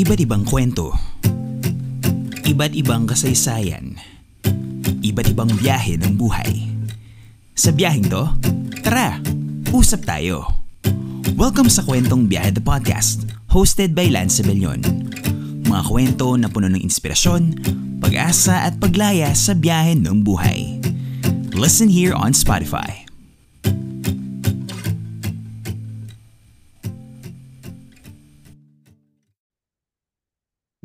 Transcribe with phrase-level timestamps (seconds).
[0.00, 0.96] Iba't ibang kwento.
[2.48, 4.00] Iba't ibang kasaysayan.
[5.04, 6.72] Iba't ibang biyahe ng buhay.
[7.52, 8.24] Sa biyaheng to,
[8.80, 9.20] tara,
[9.68, 10.48] usap tayo.
[11.36, 14.80] Welcome sa Kwentong Biyahe the Podcast, hosted by Lance Bellon.
[15.68, 17.60] Mga kwento na puno ng inspirasyon,
[18.00, 20.80] pag-asa at paglaya sa biyahe ng buhay.
[21.52, 23.09] Listen here on Spotify.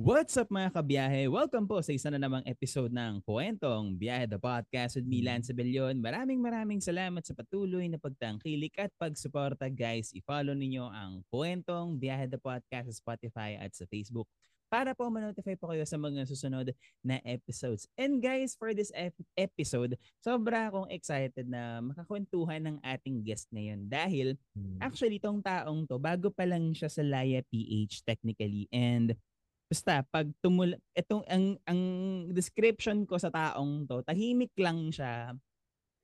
[0.05, 1.25] What's up mga kabiyahe?
[1.33, 5.49] Welcome po sa isa na namang episode ng Kwentong Biyahe the Podcast with me, Lance
[5.49, 5.97] Bellon.
[5.97, 10.13] Maraming maraming salamat sa patuloy na pagtangkilik at pagsuporta guys.
[10.13, 14.29] I-follow ninyo ang Kwentong Biyahe the Podcast sa Spotify at sa Facebook
[14.69, 16.69] para po ma-notify po kayo sa mga susunod
[17.01, 17.89] na episodes.
[17.97, 23.89] And guys, for this ep- episode, sobra akong excited na makakwentuhan ng ating guest ngayon
[23.89, 24.37] dahil
[24.77, 29.17] actually tong taong to, bago pa lang siya sa Laya PH technically and
[29.65, 31.81] Basta pag tumul etong ang ang
[32.29, 35.33] description ko sa taong to, tahimik lang siya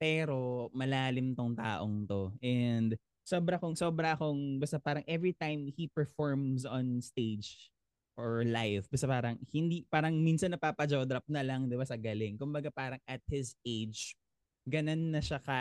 [0.02, 2.34] pero malalim tong taong to.
[2.42, 7.70] And sobra kong sobra kong basta parang every time he performs on stage
[8.18, 12.34] or live, basta parang hindi parang minsan napapa-jaw drop na lang 'di ba sa galing.
[12.34, 14.18] Kumbaga parang at his age,
[14.66, 15.58] ganun na siya ka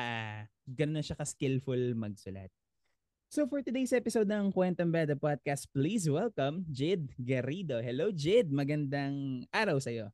[0.65, 2.49] ganun na siya ka skillful magsulat.
[3.31, 7.79] So for today's episode ng Kwentong Beda Podcast, please welcome Jid Garrido.
[7.79, 10.11] Hello Jid, magandang araw sa iyo.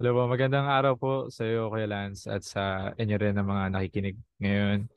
[0.00, 3.64] Hello po, magandang araw po sa iyo, Kuya Lance, at sa inyo rin ng mga
[3.76, 4.88] nakikinig ngayon.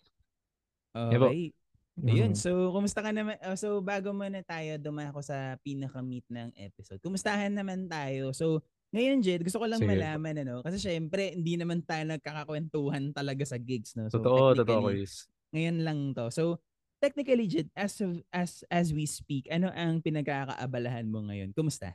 [0.96, 1.52] Okay.
[2.00, 2.40] Ayun, Mhm.
[2.40, 3.36] so kumusta ka naman?
[3.44, 7.04] oh, so bago muna tayo dumako sa pinaka-meet ng episode.
[7.04, 8.32] Kumustahan naman tayo?
[8.32, 8.64] So
[8.96, 13.44] ngayon Jid, gusto ko lang Sige malaman ano, kasi syempre hindi naman tayo nagkakakwentuhan talaga
[13.44, 14.08] sa gigs, no?
[14.08, 15.04] So Totoo, totoo, Kuya.
[15.52, 16.32] ngayon lang to.
[16.32, 16.64] So
[17.02, 21.54] technically Jid, as of, as as we speak, ano ang pinagkakaabalahan mo ngayon?
[21.54, 21.94] Kumusta?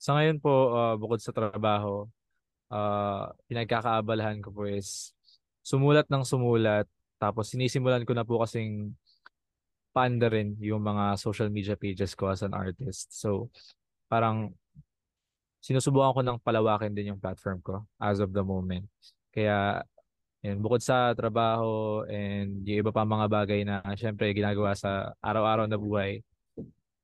[0.00, 2.08] Sa ngayon po, ah, bukod sa trabaho,
[2.72, 5.12] ah, pinagkakaabalahan ko po is
[5.60, 6.88] sumulat ng sumulat.
[7.20, 8.96] Tapos sinisimulan ko na po kasing
[9.90, 13.10] paandarin yung mga social media pages ko as an artist.
[13.12, 13.50] So,
[14.06, 14.54] parang
[15.60, 18.88] sinusubukan ko ng palawakin din yung platform ko as of the moment.
[19.34, 19.84] Kaya,
[20.40, 25.68] yun, bukod sa trabaho and yung iba pa mga bagay na syempre ginagawa sa araw-araw
[25.68, 26.24] na buhay,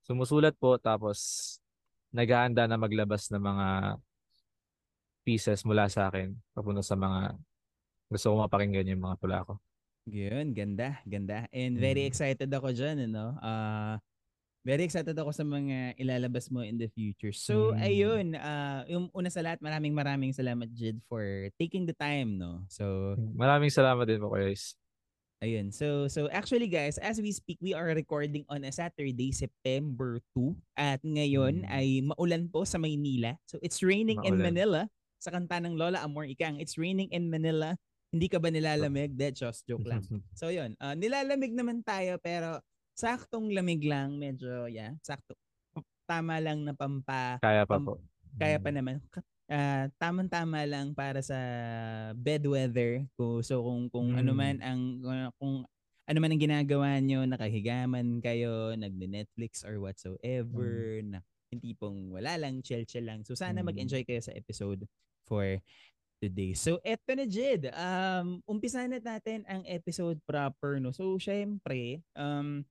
[0.05, 1.19] sumusulat po tapos
[2.15, 3.69] naghahanda na maglabas ng mga
[5.27, 7.35] pieces mula sa akin papunta sa mga
[8.07, 9.59] gusto ko mapakinggan yung mga tula ko.
[10.07, 11.51] Yun, ganda, ganda.
[11.51, 12.11] And very Mm.
[12.15, 13.35] excited ako dyan, ano?
[13.43, 13.99] Ah,
[14.67, 17.31] very excited ako sa mga ilalabas mo in the future.
[17.31, 17.79] So, Mm.
[17.79, 21.23] ayun, ah, yung una sa lahat, maraming maraming salamat, Jid, for
[21.55, 22.67] taking the time, no?
[22.67, 24.75] So, Maraming salamat din po guys.
[25.39, 25.71] ayun.
[25.71, 30.59] So, so actually, guys, as we speak, we are recording on a Saturday, September 2.
[30.75, 31.71] At ngayon Mm.
[31.71, 33.39] ay maulan po sa Maynila.
[33.47, 34.51] So, it's raining in Maulan.
[34.51, 34.83] Manila.
[35.23, 37.79] Sa kanta ng Lola Amor Ikang, it's raining in Manila.
[38.11, 39.15] Hindi ka ba nilalamig?
[39.15, 40.03] Dead just joke lang.
[40.35, 42.59] So yun, ah, nilalamig naman tayo pero
[42.97, 45.37] saktong lamig lang, medyo yeah, sakto.
[46.09, 47.95] Tama lang na pampa, Kaya pa Pam- po.
[48.39, 49.03] kaya pa naman.
[49.11, 51.37] Ka- ah, tamang-tama lang para sa
[52.17, 53.05] bed weather.
[53.15, 54.39] Kung so kung kung ano Mm.
[54.39, 54.81] man ang
[55.37, 55.67] kung,
[56.07, 61.19] ano man ang ginagawa nyo, nakahigaman kayo, nagbe-Netflix or whatsoever, na
[61.51, 63.27] hindi pong wala lang, chill-chill lang.
[63.27, 63.67] So sana Mm.
[63.75, 64.87] mag-enjoy kayo sa episode
[65.27, 65.59] for
[66.17, 66.55] today.
[66.57, 67.69] So, eto na, Jed.
[67.77, 70.89] Um, umpisa na natin ang episode proper, no?
[70.89, 72.65] So, syempre, um,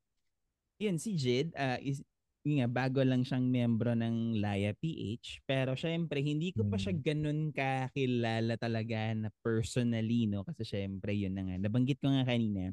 [0.80, 2.04] yun, si Jed, uh, is,
[2.46, 5.42] yun nga, bago lang siyang membro ng Laya PH.
[5.48, 7.02] Pero syempre, hindi ko pa siya Mm.
[7.02, 10.46] ganun kakilala talaga na personally, no?
[10.46, 11.56] Kasi syempre, yun na nga.
[11.58, 12.70] Nabanggit ko nga kanina,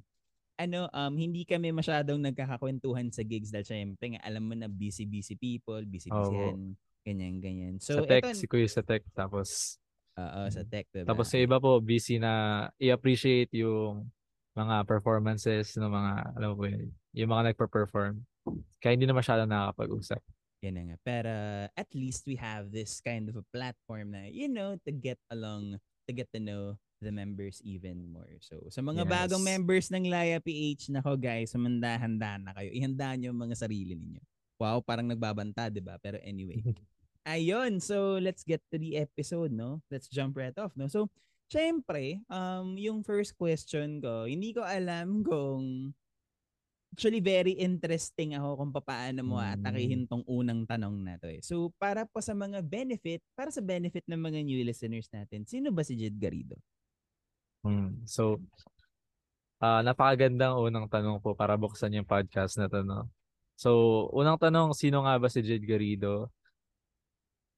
[0.60, 5.34] ano, um, hindi kami masyadong nagkakakwentuhan sa gigs dahil syempre nga, alam mo na busy-busy
[5.40, 7.80] people, busy-busyhan, ganyan-ganyan.
[7.82, 9.02] So, sa tech, eto, si Kuya sa tech.
[9.16, 9.80] Tapos,
[10.20, 11.08] Oo, sa tech, diba?
[11.08, 14.06] tapos yung iba po, busy na i-appreciate yung
[14.52, 18.20] mga performances ng mga, alam mo po yun, yung mga nagpa-perform.
[18.80, 20.20] Kaya hindi na masyado nakakapag-usap.
[20.62, 20.96] Yan na nga.
[21.02, 21.32] Pero
[21.74, 25.78] at least we have this kind of a platform na, you know, to get along,
[26.06, 28.30] to get to know the members even more.
[28.38, 29.10] So, sa mga Yes.
[29.10, 32.70] bagong members ng Laya PH, nako guys, humanda-handa na kayo.
[32.70, 34.22] Ihanda nyo mga sarili ninyo.
[34.62, 35.98] Wow, parang nagbabanta, di ba?
[35.98, 36.62] Pero anyway.
[37.26, 39.82] Ayun, so let's get to the episode, no?
[39.90, 40.86] Let's jump right off, no?
[40.86, 41.10] So,
[41.50, 45.90] syempre, um, yung first question ko, hindi ko alam kung
[46.92, 49.48] actually very interesting ako kung paano mo Mm.
[49.56, 51.40] atakihin tong unang tanong na to eh.
[51.40, 55.72] So, para po sa mga benefit, para sa benefit ng mga new listeners natin, sino
[55.72, 56.60] ba si Jed Garrido?
[57.64, 58.04] Mm.
[58.04, 58.38] So,
[59.62, 63.08] ah napakagandang unang tanong po para buksan yung podcast na to, no?
[63.56, 66.28] So, unang tanong, sino nga ba si Jed Garrido?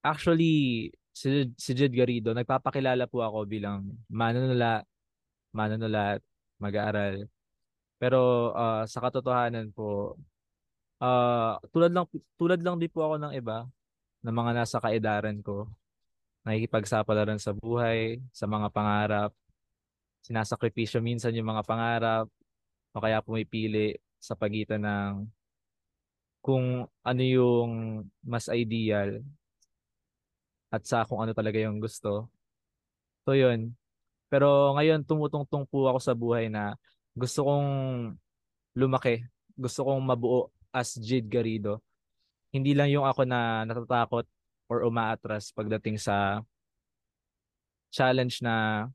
[0.04, 4.84] Actually, si, si Jed Garrido, nagpapakilala po ako bilang manunula,
[5.56, 6.20] manunulat,
[6.60, 7.24] mag-aaral.
[7.98, 10.18] Pero uh, sa katotohanan po,
[11.00, 12.06] uh, tulad lang
[12.38, 13.66] tulad lang din po ako ng iba
[14.24, 15.68] ng mga nasa kaedaran ko.
[16.44, 19.30] Nakikipagsapalaran sa buhay, sa mga pangarap.
[20.24, 22.26] Sinasakripisyo minsan yung mga pangarap
[22.96, 25.12] o kaya pumipili sa pagitan ng
[26.44, 29.20] kung ano yung mas ideal
[30.72, 32.28] at sa kung ano talaga yung gusto.
[33.24, 33.76] So yun.
[34.28, 36.76] Pero ngayon tumutungtong po ako sa buhay na
[37.14, 37.68] gusto kong
[38.74, 39.22] lumaki.
[39.54, 41.78] Gusto kong mabuo as Jade Garrido.
[42.50, 44.26] Hindi lang yung ako na natatakot
[44.66, 46.42] or umaatras pagdating sa
[47.94, 48.86] challenge na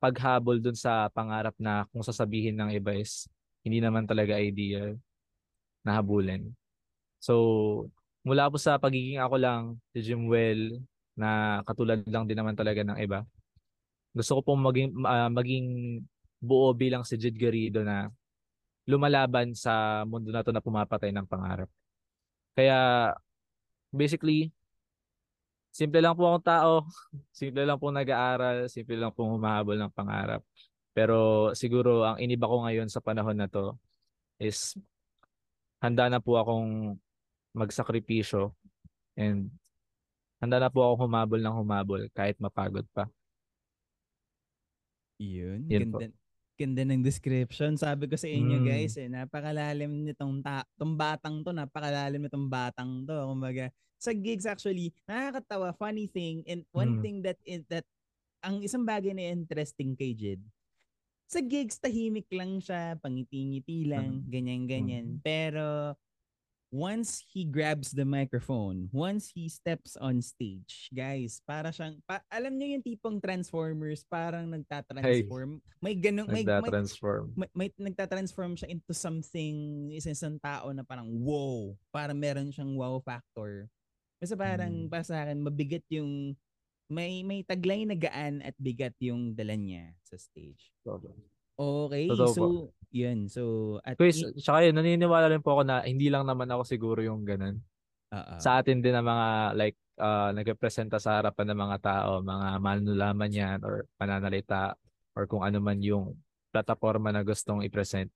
[0.00, 3.28] paghabol dun sa pangarap na kung sasabihin ng iba is
[3.60, 4.96] hindi naman talaga ideal
[5.84, 6.56] na habulin.
[7.20, 7.92] So,
[8.24, 9.60] mula po sa pagiging ako lang,
[9.92, 10.80] si Jimwell,
[11.12, 13.28] na katulad lang din naman talaga ng iba.
[14.16, 15.66] Gusto ko pong maging, uh, maging
[16.40, 18.08] buo bilang si Jid Garrido na
[18.88, 21.68] lumalaban sa mundo na to na pumapatay ng pangarap.
[22.56, 23.12] Kaya,
[23.94, 24.50] basically,
[25.70, 26.72] simple lang po akong tao,
[27.40, 30.42] simple lang po nag-aaral, simple lang po humahabol ng pangarap.
[30.90, 33.78] Pero siguro ang iniba ko ngayon sa panahon na to
[34.42, 34.74] is
[35.78, 36.98] handa na po akong
[37.54, 38.50] magsakripisyo
[39.14, 39.54] and
[40.42, 43.06] handa na po akong humabol ng humabol kahit mapagod pa.
[45.20, 45.68] Yun.
[45.68, 46.19] Yun ganda, po.
[46.60, 47.80] Ganda ng description.
[47.80, 48.66] Sabi ko sa inyo mm.
[48.68, 53.16] guys, eh, napakalalim nitong ta- tong batang to, napakalalim nitong batang to.
[53.16, 57.02] Kumbaga, sa gigs actually, nakakatawa, funny thing, and one mm.
[57.02, 57.88] thing that is that
[58.44, 60.40] ang isang bagay na interesting kay Jid,
[61.30, 65.16] sa gigs, tahimik lang siya, pangiti-ngiti lang, ganyan-ganyan.
[65.16, 65.22] Mm-hmm.
[65.22, 65.94] Pero,
[66.70, 72.54] once he grabs the microphone, once he steps on stage, guys, para siyang, pa, alam
[72.54, 75.58] niyo yung tipong Transformers, parang nagtatransform.
[75.58, 77.34] Hey, may ganun, may, nagtatransform.
[77.34, 82.54] May, may, may, nagtatransform siya into something, isang, isang tao na parang wow, parang meron
[82.54, 83.66] siyang wow factor.
[84.22, 84.90] Kasi parang, hmm.
[84.90, 86.38] para sa akin, mabigat yung
[86.90, 90.74] may may taglay na gaan at bigat yung dala niya sa stage.
[91.60, 92.46] Okay, Totoo so po.
[92.88, 93.28] yun.
[93.28, 93.42] So
[93.84, 97.04] at Chris, i- tsaka yun, naniniwala rin po ako na hindi lang naman ako siguro
[97.04, 97.60] yung ganun.
[98.08, 98.40] Uh-uh.
[98.40, 99.28] Sa atin din ng mga
[99.60, 104.72] like uh, nagrepresenta sa harapan ng mga tao, mga manulaman yan or pananalita
[105.12, 106.16] or kung ano man yung
[106.48, 108.08] plataforma na gustong i-present.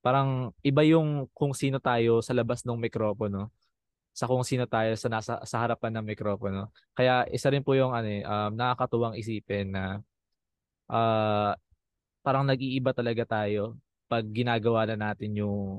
[0.00, 3.52] Parang iba yung kung sino tayo sa labas ng mikropono
[4.16, 6.72] sa kung sino tayo sa nasa sa harapan ng mikropono.
[6.96, 10.00] Kaya isa rin po yung ano eh, um, nakakatuwang isipin na
[10.88, 11.52] uh,
[12.26, 13.78] parang nag-iiba talaga tayo
[14.10, 15.78] pag ginagawa na natin yung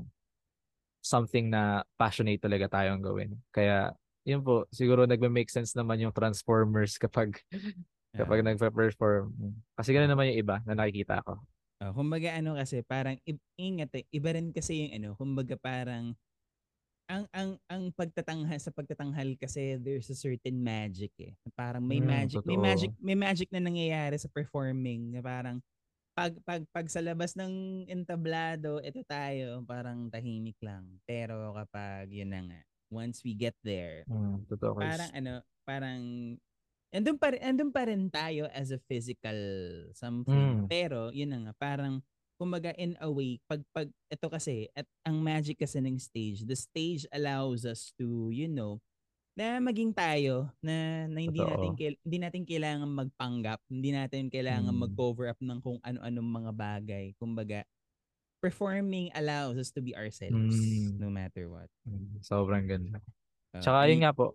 [1.04, 3.36] something na passionate talaga tayong gawin.
[3.52, 3.92] Kaya
[4.24, 7.36] yun po, siguro nagme-make sense naman yung Transformers kapag
[8.16, 8.24] yeah.
[8.24, 9.28] kapag nagpe-perform.
[9.76, 11.36] Kasi ganoon naman yung iba na nakikita ko.
[11.84, 13.20] Uh, kumbaga ano kasi parang
[13.60, 16.16] ingat eh, iba rin kasi yung ano, kumbaga parang
[17.08, 21.32] ang ang ang pagtatanghal sa pagtatanghal kasi there's a certain magic eh.
[21.56, 22.50] Parang may mm, magic, totoo.
[22.52, 25.60] may magic, may magic na nangyayari sa performing na parang
[26.18, 30.98] pag pag pag sa labas ng entablado, ito tayo, parang tahimik lang.
[31.06, 32.60] Pero kapag yun na nga,
[32.90, 35.32] once we get there, mm, totoo, parang ano,
[35.62, 36.00] parang
[36.90, 39.38] andun pa rin, andun pa rin tayo as a physical
[39.94, 40.66] something.
[40.66, 40.66] Mm.
[40.66, 42.02] Pero yun na nga, parang
[42.34, 46.54] kumbaga in a way, pag, pag, ito kasi, at ang magic kasi ng stage, the
[46.54, 48.78] stage allows us to, you know,
[49.38, 51.54] na maging tayo, na, na hindi Totoo.
[51.54, 54.82] natin hindi natin kailangan magpanggap, hindi natin kailangan hmm.
[54.82, 57.04] mag-cover up ng kung ano-anong mga bagay.
[57.14, 57.62] Kumbaga,
[58.42, 60.98] performing allows us to be ourselves hmm.
[60.98, 61.70] no matter what.
[61.86, 62.98] Hmm, sobrang ganda.
[63.54, 64.34] Uh, Tsaka yun nga po,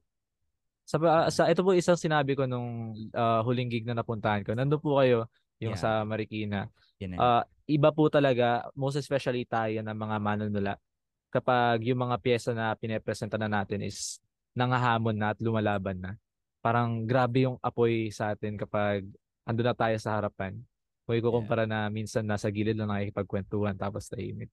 [0.87, 0.95] sa,
[1.27, 4.55] sa ito po isang sinabi ko nung uh, huling gig na napuntahan ko.
[4.55, 5.27] Nandun po kayo
[5.59, 5.83] yung yeah.
[5.83, 6.71] sa Marikina.
[7.03, 10.79] Uh, iba po talaga, most especially tayo ng mga manunula,
[11.27, 16.11] kapag yung mga pyesa na pinepresenta na natin is nangahamon na at lumalaban na.
[16.63, 19.03] Parang grabe yung apoy sa atin kapag
[19.43, 20.55] ando na tayo sa harapan.
[21.03, 21.89] Kung ikukumpara yeah.
[21.89, 24.47] na minsan nasa gilid lang nakikipagkwentuhan tapos tahimik.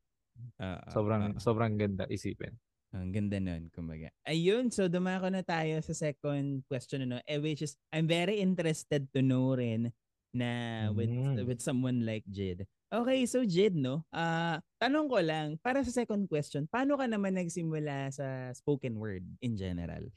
[0.58, 2.56] Uh, sobrang uh, sobrang ganda isipin.
[2.90, 4.10] Ang ganda nun, kumbaga.
[4.26, 7.22] Ayun, so dumako na tayo sa second question, no?
[7.22, 9.94] Eh, which is, I'm very interested to know rin
[10.34, 11.38] na with mm.
[11.46, 12.66] with someone like Jid.
[12.90, 14.02] Okay, so Jid, no?
[14.10, 19.22] Uh, tanong ko lang, para sa second question, paano ka naman nagsimula sa spoken word
[19.38, 20.10] in general?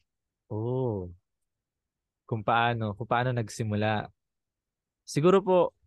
[0.50, 1.14] Oh.
[2.26, 4.10] Kung paano, kung paano nagsimula.
[5.06, 5.78] Siguro po,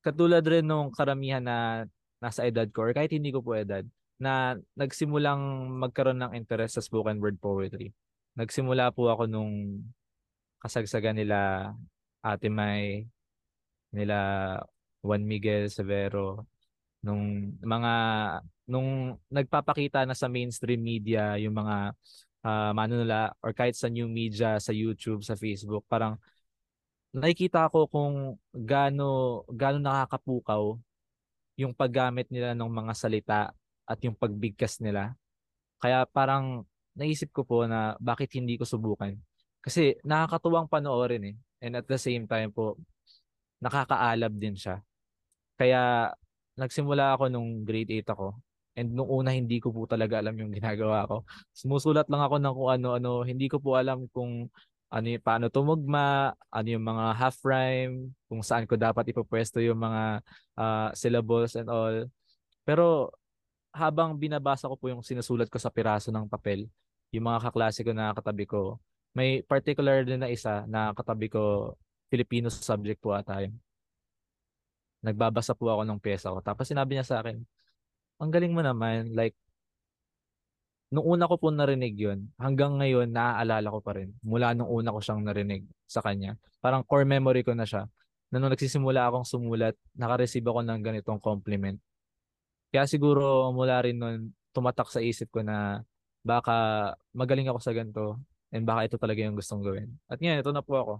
[0.00, 1.84] katulad rin nung karamihan na
[2.16, 3.84] nasa edad ko, or kahit hindi ko po edad,
[4.16, 7.92] na nagsimulang magkaroon ng interest sa spoken word poetry.
[8.40, 9.84] Nagsimula po ako nung
[10.64, 11.72] kasagsagan nila
[12.24, 13.04] Ate May,
[13.92, 14.16] nila
[15.06, 16.44] Juan Miguel Severo,
[17.06, 17.92] nung mga
[18.66, 21.94] nung nagpapakita na sa mainstream media yung mga
[22.42, 26.18] uh, manunula or kahit sa new media sa YouTube, sa Facebook, parang
[27.14, 30.76] nakikita ko kung gaano gaano nakakapukaw
[31.56, 33.40] yung paggamit nila ng mga salita
[33.88, 35.16] at yung pagbigkas nila.
[35.80, 39.16] Kaya parang naisip ko po na bakit hindi ko subukan.
[39.64, 41.36] Kasi nakakatuwang panoorin eh.
[41.64, 42.76] And at the same time po,
[43.60, 44.84] nakakaalab din siya.
[45.56, 46.12] Kaya
[46.56, 48.36] nagsimula ako nung grade 8 ako.
[48.76, 51.24] And nung una hindi ko po talaga alam yung ginagawa ko.
[51.56, 53.12] Sumusulat lang ako ng kung ano-ano.
[53.24, 54.52] Hindi ko po alam kung
[54.92, 59.80] ano yung, paano tumugma, ano yung mga half rhyme, kung saan ko dapat ipopwesto yung
[59.80, 60.20] mga
[60.60, 62.04] uh, syllables and all.
[62.68, 63.12] Pero
[63.72, 66.68] habang binabasa ko po yung sinusulat ko sa piraso ng papel,
[67.12, 68.76] yung mga kaklase ko na katabi ko,
[69.16, 71.72] may particular din na isa na katabi ko,
[72.12, 73.56] Filipino subject po ata yun
[75.04, 76.40] nagbabasa po ako ng pyesa ko.
[76.40, 77.40] Tapos sinabi niya sa akin,
[78.20, 79.36] ang galing mo naman, like,
[80.92, 84.14] nung una ko po narinig yun, hanggang ngayon, naaalala ko pa rin.
[84.22, 86.38] Mula nung una ko siyang narinig sa kanya.
[86.62, 87.90] Parang core memory ko na siya.
[88.30, 91.78] Na nung nagsisimula akong sumulat, nakareceive ako ng ganitong compliment.
[92.70, 95.82] Kaya siguro mula rin nun, tumatak sa isip ko na
[96.26, 98.18] baka magaling ako sa ganito
[98.50, 99.94] and baka ito talaga yung gustong gawin.
[100.10, 100.94] At ngayon, ito na po ako.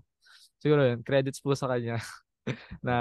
[0.61, 1.99] Siguro yun, credits po sa kanya
[2.87, 2.97] na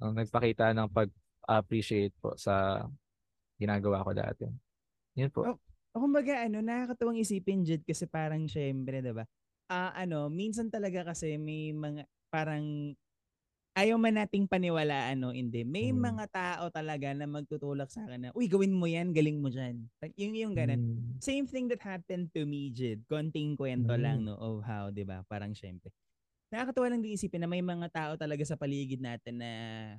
[0.00, 2.84] ang nagpakita ng pag-appreciate po sa
[3.56, 4.46] ginagawa ko dati.
[5.16, 5.48] Yun po.
[5.48, 5.56] Oh,
[5.96, 9.24] oh kumbaga ano, nakakatuwang isipin Jed kasi parang syempre, 'di ba?
[9.66, 12.92] Ah, uh, ano, minsan talaga kasi may mga parang
[13.76, 15.60] ayaw man nating paniwalaan, no, hindi.
[15.60, 16.00] May hmm.
[16.00, 19.84] mga tao talaga na magtutulak sa akin na, uy, gawin mo yan, galing mo dyan.
[20.16, 20.80] Yung, yung ganun.
[20.80, 21.20] Hmm.
[21.20, 23.04] Same thing that happened to me, Jid.
[23.04, 24.00] Konting kwento hmm.
[24.00, 25.20] lang, no, of how, di ba?
[25.28, 25.92] Parang syempre
[26.50, 29.50] nakakatuwa lang din isipin na may mga tao talaga sa paligid natin na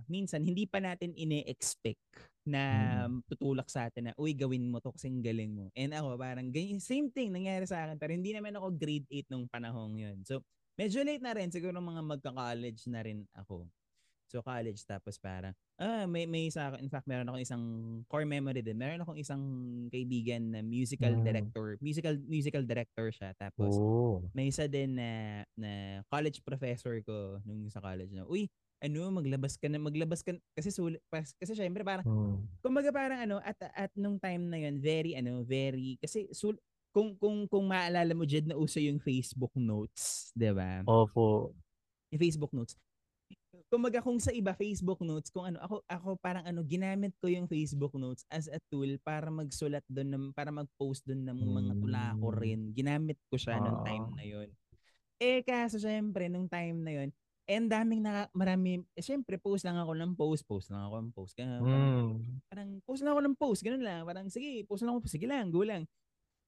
[0.07, 1.99] minsan hindi pa natin ine-expect
[2.47, 2.63] na
[3.05, 3.27] mm.
[3.27, 5.67] tutulak sa atin na, uy, gawin mo to kasing galing mo.
[5.75, 7.99] And ako, parang ganyan, same thing nangyari sa akin.
[7.99, 10.17] Pero hindi naman ako grade 8 nung panahong yun.
[10.23, 10.39] So,
[10.79, 11.51] medyo late na rin.
[11.51, 13.67] Siguro mga magka-college na rin ako.
[14.27, 17.63] So college tapos parang ah may may isa in fact meron ako isang
[18.11, 18.75] core memory din.
[18.75, 19.41] Meron akong isang
[19.87, 21.23] kaibigan na musical mm.
[21.23, 23.31] director, musical musical director siya.
[23.39, 24.19] Tapos oh.
[24.35, 28.51] may isa din na na college professor ko nung sa college na, uy,
[28.83, 32.59] ano, maglabas ka na, maglabas ka kasi sulit kasi syempre parang mm.
[32.59, 36.59] kumbaga parang ano at at nung time na yun very ano, very kasi sul,
[36.91, 40.83] kung kung kung maalala mo Jed na uso yung Facebook notes, 'di ba?
[40.83, 41.55] Opo.
[42.11, 42.75] Yung Facebook notes
[43.67, 47.51] kumbaga kung sa iba Facebook notes kung ano ako ako parang ano ginamit ko yung
[47.51, 52.03] Facebook notes as a tool para magsulat doon ng para mag-post doon ng mga tula
[52.15, 52.39] ko hmm.
[52.39, 52.59] rin.
[52.71, 54.49] Ginamit ko siya uh, nung time na yon
[55.17, 57.09] eh kaso syempre nung time na yon
[57.47, 61.11] eh daming naka, marami eh syempre post lang ako ng post post lang ako ng
[61.15, 62.43] post kaya parang, mm.
[62.51, 64.03] parang post lang ako ng post ganun lang.
[64.03, 65.87] Parang sige post lang ako sige lang go lang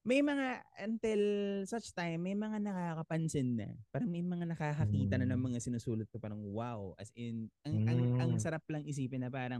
[0.07, 1.21] may mga until
[1.67, 5.21] such time may mga nakakapansin na parang may mga nakakakita mm.
[5.23, 5.47] na ng hmm.
[5.51, 7.87] mga sinusulat ko parang wow as in ang, mm.
[7.87, 8.41] ang, ang hmm.
[8.41, 9.59] sarap lang isipin na parang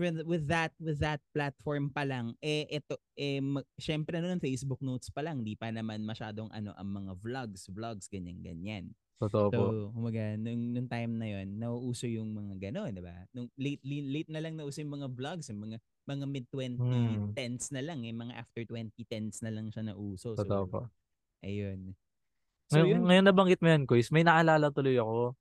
[0.00, 4.80] with, with that with that platform pa lang eh ito eh mag, syempre noon Facebook
[4.80, 9.48] notes pa lang di pa naman masyadong ano ang mga vlogs vlogs ganyan ganyan Totoo
[9.48, 9.64] so, po.
[9.96, 13.16] Kumaga, nung, nung time na yon nauuso yung mga gano'n, di ba?
[13.32, 17.74] Nung late, late, late na lang nauso yung mga vlogs, yung mga mga mid-2010s hmm.
[17.74, 20.38] na lang eh, mga after 2010s na lang siya nauso.
[20.38, 20.80] Totoo so, po.
[21.42, 21.92] Ayun.
[22.70, 25.34] So, ngayon, yun, ngayon nabanggit mo yan, Kuis, may naalala tuloy ako.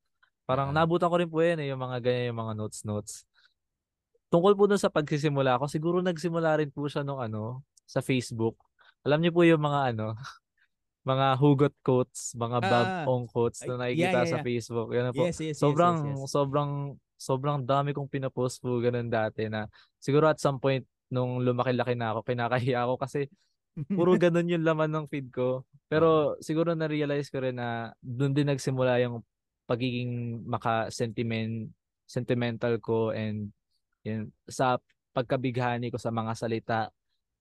[0.45, 3.25] Parang uh, nabutan ko rin po yan eh, yung mga ganyan, yung mga notes-notes.
[4.29, 8.57] Tungkol po dun sa pagsisimula ako, siguro nagsimula rin po siya nung ano, sa Facebook.
[9.05, 10.17] Alam niyo po yung mga ano,
[11.09, 14.33] mga hugot quotes, mga uh, Bob Ong quotes na nakikita yeah, yeah, yeah.
[14.33, 14.89] sa Facebook.
[14.93, 15.23] Yan po.
[15.29, 16.31] Yes, yes, sobrang yes, yes, yes.
[16.33, 16.71] sobrang
[17.15, 19.65] sobrang dami kong pinapost po ganun dati na
[19.99, 23.19] siguro at some point nung lumaki-laki na ako, kinakahiya ako kasi
[23.93, 25.63] puro ganun yung laman ng feed ko.
[25.85, 29.21] Pero siguro na-realize ko rin na doon din nagsimula yung
[29.69, 31.69] pagiging maka-sentiment
[32.05, 33.49] sentimental ko and
[34.05, 34.77] yun, sa
[35.13, 36.79] pagkabighani ko sa mga salita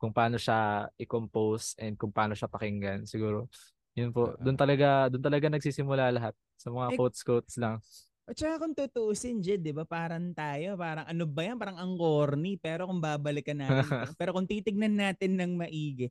[0.00, 3.48] kung paano siya i-compose and kung paano siya pakinggan siguro.
[3.94, 6.34] Yun po doon talaga doon talaga nagsisimula lahat.
[6.56, 7.80] Sa mga quotes quotes lang
[8.24, 11.92] at saka kung tutuusin, Jed, di ba, parang tayo, parang ano ba yan, parang ang
[12.00, 13.84] corny, pero kung babalikan natin,
[14.20, 16.08] pero kung titignan natin ng maigi,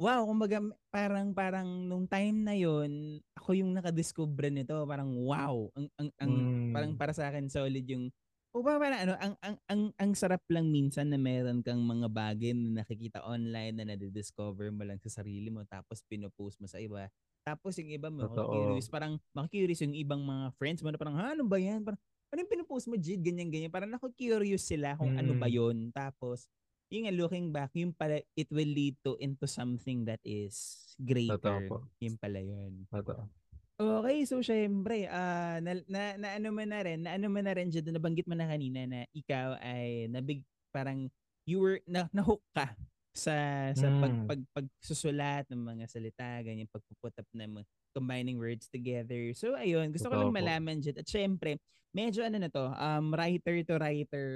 [0.00, 5.86] wow, kumbaga, parang, parang nung time na yon ako yung nakadiscover nito, parang wow, ang,
[6.00, 6.72] ang, ang mm.
[6.72, 8.08] parang para sa akin, solid yung,
[8.54, 12.06] O ba parang ano, ang, ang, ang, ang sarap lang minsan na meron kang mga
[12.06, 16.78] bagay na nakikita online na nadidiscover mo lang sa sarili mo tapos pinopost mo sa
[16.78, 17.10] iba.
[17.44, 21.36] Tapos yung iba mo, curious, parang makikurious yung ibang mga friends mo na parang, ha,
[21.36, 21.84] ano ba yan?
[21.84, 22.00] Parang,
[22.32, 23.20] ano yung pinopost mo, Jid?
[23.20, 23.68] Ganyan, ganyan.
[23.68, 25.54] Parang naku-curious sila kung ano ba Mm.
[25.54, 25.76] yun.
[25.92, 26.48] Tapos,
[26.88, 31.36] yung looking back, yung pala, it will lead to into something that is greater.
[31.36, 31.76] Totoo po.
[32.00, 32.88] Yung pala yun.
[32.88, 33.28] Totoo.
[33.74, 37.50] Okay, so syempre, ah na, na, na ano mo na rin, na ano mo na
[37.58, 41.10] rin dyan, nabanggit mo na kanina na ikaw ay nabig, parang
[41.42, 42.70] you were, na, nahook ka
[43.14, 43.34] sa
[43.72, 44.26] sa pag, Mm.
[44.26, 47.62] pag pagsusulat ng mga salita, ganyan pagpuput up ng
[47.94, 49.30] combining words together.
[49.32, 50.38] So ayun, gusto ko Totoo lang po.
[50.42, 50.98] malaman dyan.
[50.98, 51.62] At syempre,
[51.94, 54.26] medyo ano na to, um writer to writer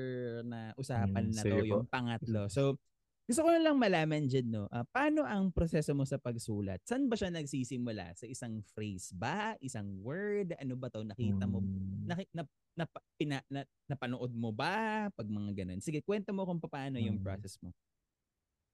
[0.47, 1.67] na usapan Mm, na to, po.
[1.67, 2.47] yung pangatlo.
[2.47, 2.79] So
[3.27, 4.65] gusto ko lang malaman dyan, no?
[4.73, 6.81] ah, paano ang proseso mo sa pagsulat?
[6.87, 8.17] Saan ba siya nagsisimula?
[8.17, 9.53] Sa isang phrase ba?
[9.61, 10.57] Isang word?
[10.57, 11.05] Ano ba to?
[11.05, 11.61] Nakita mo?
[11.61, 12.09] Mm.
[12.09, 12.43] Naki, na,
[12.73, 12.85] na,
[13.21, 15.11] pina, na, napanood mo ba?
[15.13, 15.83] Pag mga ganun.
[15.83, 17.27] Sige, kwento mo kung paano yung Mm.
[17.27, 17.69] process mo.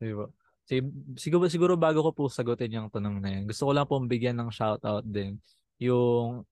[0.04, 0.26] Di ba?
[0.68, 0.80] Si-
[1.20, 4.36] Siguro, siguro bago ko po sagutin yung tanong na yan, gusto ko lang pong bigyan
[4.40, 5.40] ng shoutout din.
[5.80, 6.44] Yung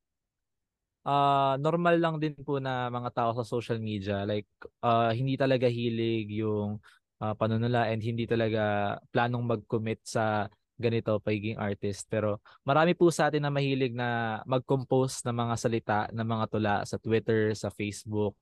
[1.02, 4.23] ah normal lang din po na mga tao sa social media.
[4.25, 4.47] Like,
[4.85, 6.78] ah hindi talaga hilig yung
[7.23, 10.47] ah, panunula and hindi talaga planong mag-commit sa
[10.82, 12.11] ganito, pagiging artist.
[12.11, 16.75] Pero marami po sa atin na mahilig na mag-compose ng mga salita, ng mga tula
[16.82, 18.35] sa Twitter, sa Facebook,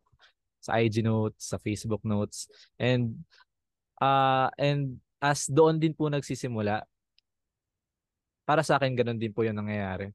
[0.61, 2.49] sa IG Notes, sa Facebook Notes.
[2.81, 3.25] And
[4.01, 6.85] ah and as doon din po nagsisimula,
[8.49, 10.11] para sa akin ganun din po yung nangyayari.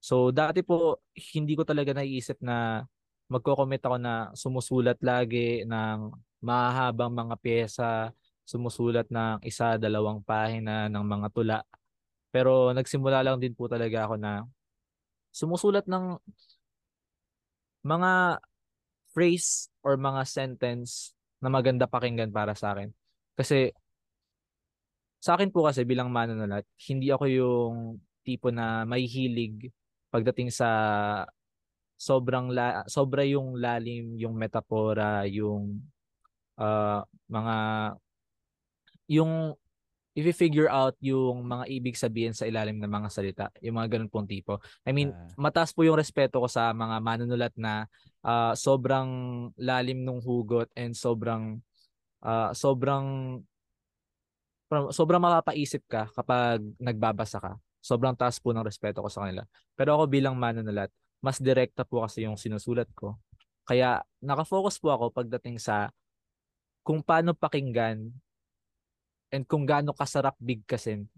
[0.00, 1.02] So dati po
[1.36, 2.86] hindi ko talaga naiisip na
[3.28, 6.12] magko-commit ako na sumusulat lagi ng
[6.44, 8.12] mahahabang mga pyesa,
[8.44, 11.58] sumusulat ng isa, dalawang pahina ng mga tula.
[12.28, 14.44] Pero nagsimula lang din po talaga ako na
[15.32, 16.20] sumusulat ng
[17.84, 18.40] mga
[19.12, 23.03] phrase or mga sentence na maganda pakinggan para sa akin.
[23.34, 23.74] Kasi
[25.18, 27.76] sa akin po kasi bilang manunulat, hindi ako yung
[28.24, 29.72] tipo na may hilig
[30.12, 30.68] pagdating sa
[31.96, 35.80] sobrang la, sobra yung lalim, yung metapora, yung
[36.60, 37.56] ah, mga
[39.08, 39.52] yung
[40.14, 44.30] i-figure out yung mga ibig sabihin sa ilalim ng mga salita, yung mga ganun pong
[44.30, 44.62] tipo.
[44.86, 45.26] I mean, Ah.
[45.34, 47.90] mataas po yung respeto ko sa mga manunulat na
[48.22, 49.08] ah, sobrang
[49.58, 51.58] lalim ng hugot and sobrang
[52.24, 53.38] ah, sobrang
[54.90, 57.52] sobrang mapapaisip ka kapag nagbabasa ka.
[57.84, 59.44] Sobrang taas po ng respeto ko sa kanila.
[59.76, 60.88] Pero ako bilang manunulat,
[61.20, 63.20] mas direkta po kasi yung sinusulat ko.
[63.68, 65.92] Kaya nakafocus po ako pagdating sa
[66.84, 68.08] kung paano pakinggan
[69.32, 71.08] and kung gaano kasarap bigkasin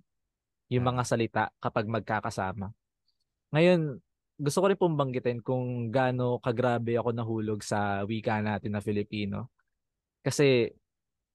[0.70, 0.90] yung Ah.
[0.94, 2.74] mga salita kapag magkakasama.
[3.54, 4.02] Ngayon,
[4.36, 9.48] gusto ko rin pong banggitin kung gaano kagrabe ako nahulog sa wika natin na Filipino.
[10.20, 10.70] Kasi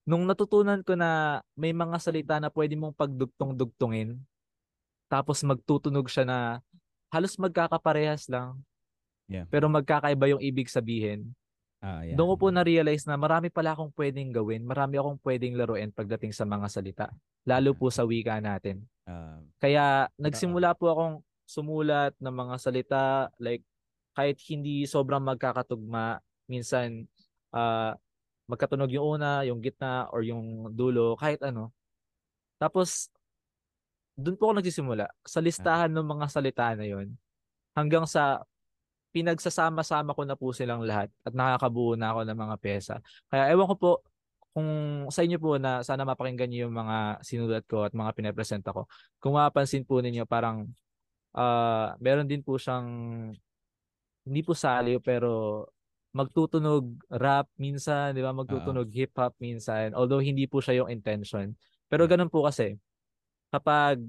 [0.05, 4.17] nung natutunan ko na may mga salita na pwede mong pagdugtong-dugtungin,
[5.11, 6.37] tapos magtutunog siya na
[7.11, 8.59] halos magkakaparehas lang,
[9.31, 9.47] Yeah.
[9.47, 11.31] pero magkakaiba yung ibig sabihin.
[11.79, 12.19] Ah, yeah.
[12.19, 16.35] Doon ko po na-realize na marami pala akong pwedeng gawin, marami akong pwedeng laruin pagdating
[16.35, 17.07] sa mga salita,
[17.47, 18.83] lalo po sa wika natin.
[19.07, 21.15] Ah, Kaya nagsimula po akong
[21.47, 23.03] sumulat ng mga salita
[23.39, 23.63] like
[24.11, 26.19] kahit hindi sobrang magkakatugma,
[26.51, 27.07] minsan
[27.55, 27.95] ah
[28.49, 31.73] magkatunog yung una, yung gitna or yung dulo, kahit ano.
[32.61, 33.09] Tapos
[34.17, 37.15] doon po ako nagsisimula sa listahan ng mga salita na yon
[37.73, 38.43] hanggang sa
[39.11, 42.95] pinagsasama-sama ko na po silang lahat at nakakabuo na ako ng mga pyesa.
[43.27, 43.91] Kaya ewan ko po
[44.51, 44.67] kung
[45.07, 48.87] sa inyo po na sana mapakinggan niyo yung mga sinulat ko at mga pinapresenta ko.
[49.19, 50.67] Kung mapapansin po ninyo parang
[51.31, 52.87] ah meron din po siyang
[54.27, 55.63] hindi po saliw pero
[56.11, 58.35] magtutunog rap minsan, 'di ba?
[58.35, 59.95] Magtutunog hip hop minsan.
[59.95, 61.55] Although hindi po siya yung intention.
[61.87, 62.15] Pero Yeah.
[62.17, 62.75] ganun po kasi
[63.51, 63.99] kapag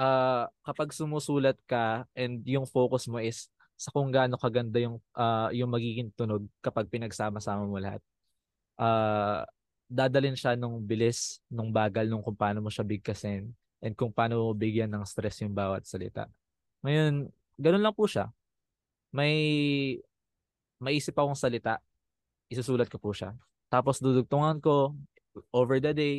[0.00, 5.50] ah kapag sumusulat ka and yung focus mo is sa kung gaano kaganda yung ah,
[5.54, 8.00] yung magiging tunog kapag pinagsama-sama mo lahat.
[8.80, 9.46] Ah
[9.92, 13.52] dadalin siya nung bilis, nung bagal, nung kung paano mo siya bigkasin
[13.84, 16.24] and kung paano mo bigyan ng stress yung bawat salita.
[16.80, 17.28] Ngayon,
[17.60, 18.32] ganun lang po siya.
[19.12, 19.34] May
[20.82, 21.78] maisip akong salita,
[22.50, 23.38] isusulat ko po siya.
[23.70, 24.92] Tapos dudugtungan ko
[25.54, 26.16] over the day,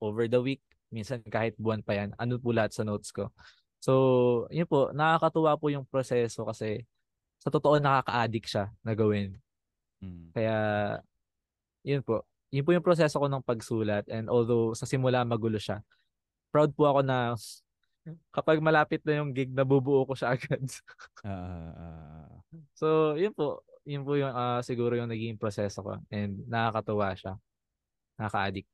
[0.00, 3.28] over the week, minsan kahit buwan pa yan, ano po lahat sa notes ko.
[3.78, 3.92] So,
[4.50, 6.82] yun po, nakakatuwa po yung proseso kasi
[7.38, 9.36] sa totoo nakaka-addict siya na gawin.
[10.02, 10.34] mm.
[10.34, 10.56] Kaya,
[11.86, 12.26] yun po.
[12.50, 15.84] Yun po yung proseso ko ng pagsulat and although sa simula magulo siya,
[16.50, 17.36] proud po ako na
[18.30, 20.62] kapag malapit na yung gig, nabubuo ko siya agad.
[21.26, 22.30] Ah, ah.
[22.74, 23.62] so, yun po.
[23.86, 27.34] Yun po yung ah, siguro yung naging proseso ko and nakakatuwa siya.
[28.18, 28.68] Nakaka-addict.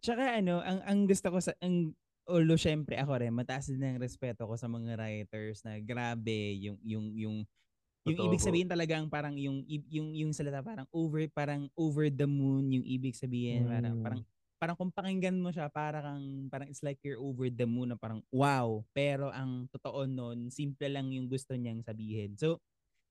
[0.00, 1.92] Tsaka ano, ang ang gusto ko sa ang
[2.26, 6.78] although syempre ako rin mataas din ang respeto ko sa mga writers na grabe yung
[6.82, 7.36] yung yung
[8.06, 12.26] yung Totoo ibig sabihin talagang parang yung yung yung salita parang over parang over the
[12.26, 14.02] moon yung ibig sabihin parang Mm.
[14.02, 14.20] parang
[14.58, 17.98] parang kung pakinggan mo siya para kang parang it's like you're over the moon na
[17.98, 22.58] parang wow pero ang totoo nun simple lang yung gusto niyang sabihin so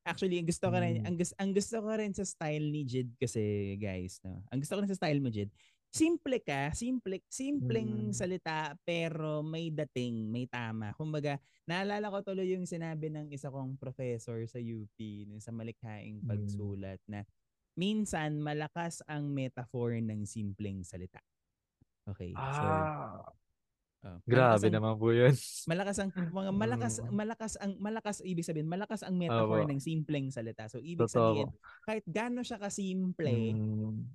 [0.05, 1.07] actually ang gusto ko rin Mm.
[1.09, 4.77] ang gusto ang gusto ko rin sa style ni Jid kasi guys no ang gusto
[4.77, 5.49] ko rin sa style mo Jid
[5.95, 8.11] simple ka, simple, simpleng Mm.
[8.11, 10.91] salita pero may dating, may tama.
[10.91, 14.91] Kumbaga, naalala ko tuloy yung sinabi ng isa kong professor sa UP
[15.23, 16.27] nung sa malikhaing Mm.
[16.27, 17.23] pagsulat na
[17.79, 21.23] minsan malakas ang metaphor ng simpleng salita.
[22.11, 22.35] Okay.
[22.35, 22.67] So,
[24.05, 25.33] Oh, grabe ang, naman po yun.
[25.71, 27.09] Malakas ang mga malakas Mm.
[27.09, 29.69] malakas ang malakas ibig sabihin malakas ang metaphor Opo.
[29.73, 30.69] ng simpleng salita.
[30.69, 31.49] So ibig Totoo sabihin
[31.89, 34.05] kahit gaano siya kasimple, Mm.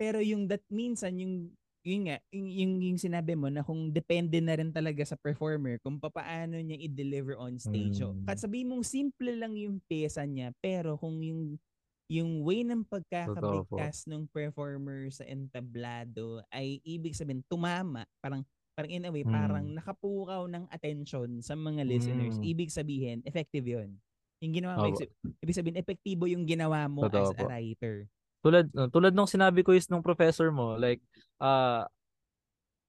[0.00, 1.52] pero yung that minsan yung
[1.84, 5.76] yun nga, yung, yung, yung sinabi mo na kung depende na rin talaga sa performer
[5.84, 8.00] kung papaano niya i-deliver on stage.
[8.00, 8.24] So, Mm.
[8.24, 11.60] kahit sabihin mong simple lang yung pesa niya, pero kung yung
[12.08, 18.40] yung way ng pagkakabigkas ng performer sa entablado ay ibig sabihin tumama, parang
[18.74, 19.30] parang in a way, Mm.
[19.30, 22.36] parang nakapukaw ng attention sa mga listeners.
[22.36, 22.44] Mm.
[22.44, 23.94] Ibig sabihin, effective yun.
[24.42, 24.98] Yung ginawa mo, Opo.
[25.40, 28.10] ibig- sabihin, epektibo yung ginawa mo Totoo as a writer.
[28.44, 31.00] Tulad uh, tulad nung sinabi ko is nung professor mo, like
[31.40, 31.88] ah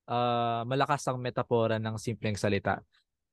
[0.05, 2.81] ah, malakas ang metapora ng simpleng salita.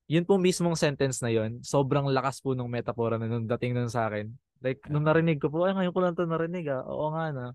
[0.06, 3.88] Yun po mismong sentence na yun, sobrang lakas po nung metapora na nung dating nun
[3.88, 4.28] sa akin.
[4.62, 6.86] Like, nung narinig ko po, ay ngayon ko lang to narinig ah.
[6.86, 7.46] Oo nga na.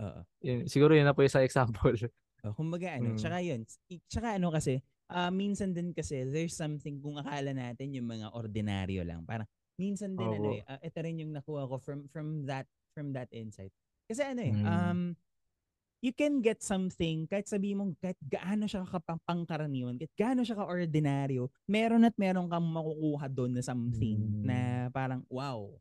[0.00, 0.20] Oo.
[0.44, 1.96] Yun, siguro yun na po yung sa example.
[2.44, 3.12] Oh, kumbaga ano, Mm.
[3.12, 3.68] tsaka yun,
[4.08, 4.80] tsaka ano kasi,
[5.12, 9.28] ah minsan din kasi there's something kung akala natin yung mga ordinaryo lang.
[9.28, 9.44] Parang
[9.76, 10.60] minsan din ano Oo.
[10.60, 12.64] eh, ah, ito rin yung nakuha ko from from that
[12.96, 13.74] from that insight.
[14.08, 14.60] Kasi ano eh, Mm.
[14.64, 15.12] um
[16.04, 21.48] you can get something kahit sabi mong kahit gaano siya kapangkaraniwan, kahit gaano siya ka-ordinaryo,
[21.68, 24.40] meron at meron kang makukuha doon na something Mm.
[24.40, 25.76] na parang wow.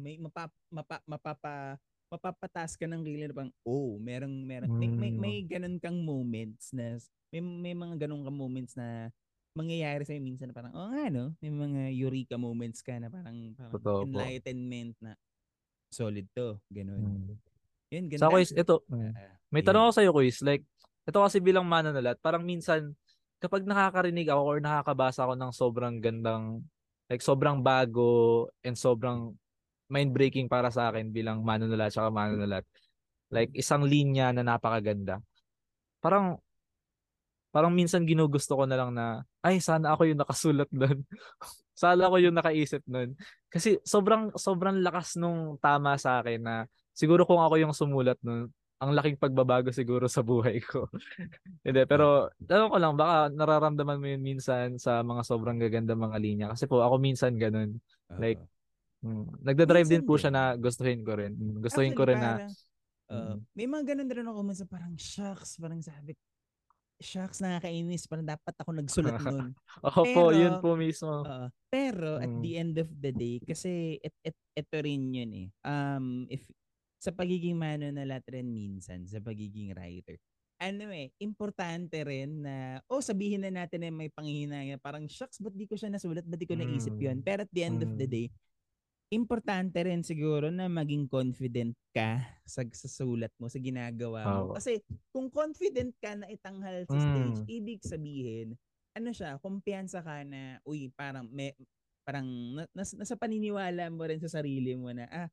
[0.00, 1.76] May mapa, mapa, mapapa
[2.10, 5.18] mapapataas ka ng kilay na parang, oh, merong, meron, may, may, Mm.
[5.22, 6.98] may ganun kang moments na,
[7.30, 9.14] may, may mga ganun kang moments na
[9.54, 13.54] mangyayari sa'yo minsan na parang, oh nga no, may mga eureka moments ka na parang,
[13.54, 14.06] parang Totoo po.
[14.10, 15.14] enlightenment na
[15.90, 16.98] solid to, ganun.
[16.98, 17.38] Mm.
[17.90, 18.22] Yun, ganda.
[18.22, 19.66] Sa ako is, ito, Ah, May yun.
[19.70, 20.38] tanong ako sa'yo, Kuis.
[20.42, 20.62] Like,
[21.06, 22.94] ito kasi bilang mananulat, parang minsan,
[23.42, 26.62] kapag nakakarinig ako or nakakabasa ako ng sobrang gandang,
[27.10, 29.34] like sobrang bago and sobrang
[29.90, 32.64] mind-breaking para sa akin bilang manunulat at manunulat.
[33.30, 35.18] Like, isang linya na napakaganda.
[35.98, 36.38] Parang,
[37.50, 41.02] parang minsan ginugusto ko na lang na, ay, sana ako yung nakasulat nun.
[41.82, 43.18] sana ako yung nakaisip nun.
[43.50, 46.56] Kasi sobrang, sobrang lakas nung tama sa akin na,
[46.94, 48.50] siguro kung ako yung sumulat nun,
[48.80, 50.88] ang laking pagbabago siguro sa buhay ko.
[51.66, 56.16] Hindi, pero tanong ko lang, baka nararamdaman mo yun minsan sa mga sobrang gaganda mga
[56.16, 56.46] linya.
[56.48, 57.76] Kasi po, ako minsan ganun.
[58.16, 58.40] like.
[59.00, 60.36] Mm, nagdadrive din po siya din.
[60.36, 61.32] na gustuhin ko rin.
[61.32, 62.52] Mm, Gustuhin ko Actually, rin na, parang,
[63.08, 63.38] uh, Mm.
[63.56, 66.12] may mga ganun din ako minsan parang, shucks, parang sabi,
[67.00, 69.56] shucks, nakakainis, parang dapat ako nagsulat nun.
[69.88, 71.24] ako po, yun po mismo.
[71.24, 71.48] Oo.
[71.70, 72.42] pero at Mm.
[72.42, 75.48] the end of the day, kasi et, et, ito rin yun eh.
[75.62, 76.42] Um, if,
[77.00, 80.18] sa pagiging manunulat rin minsan, sa pagiging writer,
[80.60, 85.54] ano eh, importante rin na, oh, sabihin na natin na may panghihinayang, parang, shucks, ba't
[85.56, 87.00] di ko siya nasulat, ba't di ko naisip Mm.
[87.00, 87.18] yun?
[87.24, 88.12] Pero at the end of the Mm.
[88.12, 88.26] day,
[89.10, 94.42] importante rin siguro na maging confident ka sa, sa sulat mo, sa ginagawa mo.
[94.50, 94.54] Oo.
[94.54, 94.78] Kasi
[95.10, 97.46] kung confident ka na itanghal sa stage, Mm.
[97.50, 98.48] ibig sabihin,
[98.94, 101.54] ano siya, kumpiyansa ka na, uy, parang, may,
[102.06, 105.28] parang na- nas, nasa paniniwala mo rin sa sarili mo na, ah,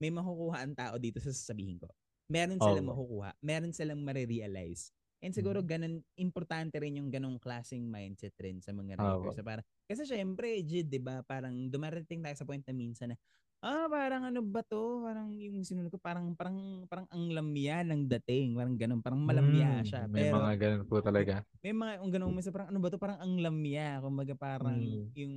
[0.00, 1.88] may makukuha ang tao dito sa sasabihin ko.
[2.28, 2.92] Meron silang Oo.
[2.92, 3.30] makukuha.
[3.40, 4.92] Meron silang marirealize.
[5.24, 9.32] And siguro ganun, importante rin yung ganong klaseng mindset rin sa mga writers.
[9.32, 13.18] So, parang, kasi syempre, Jid, di ba, parang dumarating tayo sa point na minsan na,
[13.64, 15.00] ah, parang ano ba to?
[15.00, 18.52] Parang yung sinunod ko, parang, parang, parang ang lamya ng dating.
[18.52, 20.04] Parang ganun, parang malamya Mm, siya.
[20.12, 21.44] May Pero, mga ganun po talaga.
[21.64, 25.08] may mga yung ganung minsan parang ano ba to parang ang lamya kumbaga parang Mm.
[25.16, 25.34] yung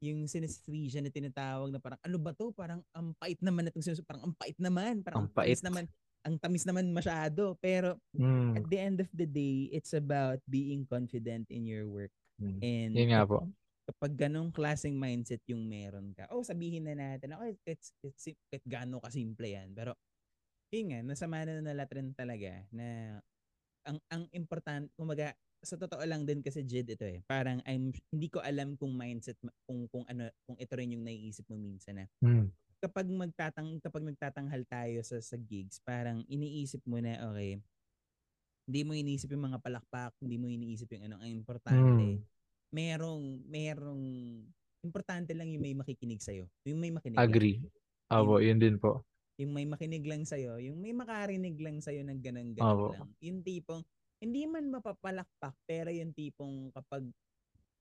[0.00, 4.00] yung synesthesia na tinatawag na parang ano ba to parang ang pait naman itong sinus
[4.06, 5.60] parang ang pait naman parang Ang ang, pait.
[5.60, 5.84] naman
[6.22, 7.96] ang tamis naman masyado pero
[8.52, 8.68] at Mm.
[8.68, 12.58] the end of the day it's about being confident in your work Mm.
[12.60, 13.38] and Yun nga po.
[13.86, 18.40] kapag ganong klaseng mindset yung meron ka oh sabihin na natin okay it's, it's, it's,
[18.50, 19.92] it's gaano kasimple yan pero
[20.72, 23.18] yun nga nasa mananalat rin talaga na
[23.88, 28.28] ang ang important kumaga sa totoo lang din kasi Jid ito eh parang I'm hindi
[28.32, 29.36] ko alam kung mindset
[29.68, 32.48] kung kung ano kung ito rin yung naiisip mo minsan na Mm.
[32.80, 37.60] Kapag magtatang kapag nagtatanghal tayo sa sa gigs, parang iniisip mo na okay,
[38.64, 41.80] hindi mo iniisip yung mga palakpak, hindi mo iniisip yung ano ang importante.
[41.80, 42.22] Mm.
[42.70, 44.04] Merong merong
[44.80, 46.32] importante lang yung may makikinig sa
[46.64, 47.18] Yung may makinig.
[47.20, 47.60] Agree.
[48.10, 49.04] Opo, yun din po.
[49.36, 52.94] Yung may makinig lang sa yung may makarinig lang sa ng ganang ganang Opo.
[52.94, 53.10] lang.
[53.20, 53.82] Yung tipong
[54.20, 57.04] hindi man mapapalakpak pero yung tipong kapag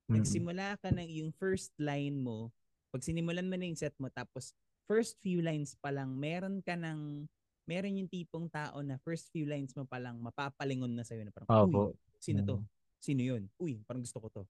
[0.09, 0.25] Mm.
[0.25, 2.49] nagsimula ka ng yung first line mo,
[2.89, 4.57] pag sinimulan mo na yung set mo tapos
[4.89, 7.29] first few lines pa lang meron ka ng
[7.69, 11.29] meron yung tipong tao na first few lines mo pa lang mapapalingon na sa'yo na
[11.31, 11.93] parang, Opo.
[11.93, 12.57] uy, sino to?
[12.57, 12.65] Mm.
[12.99, 13.45] Sino yun?
[13.61, 14.43] Uy, parang gusto ko to.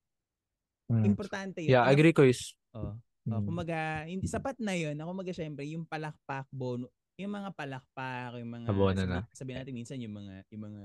[0.90, 1.06] Mm.
[1.06, 1.76] Importante yun.
[1.76, 2.56] Yeah, agree ko is.
[2.74, 2.98] Oh.
[3.30, 3.46] Oh, Mm.
[3.46, 4.98] kumaga, hindi sapat na 'yon.
[4.98, 9.22] Ako kumaga syempre yung palakpak bono, yung mga palakpak, yung mga Abono sabi, na.
[9.36, 10.82] sabi natin minsan yung mga yung mga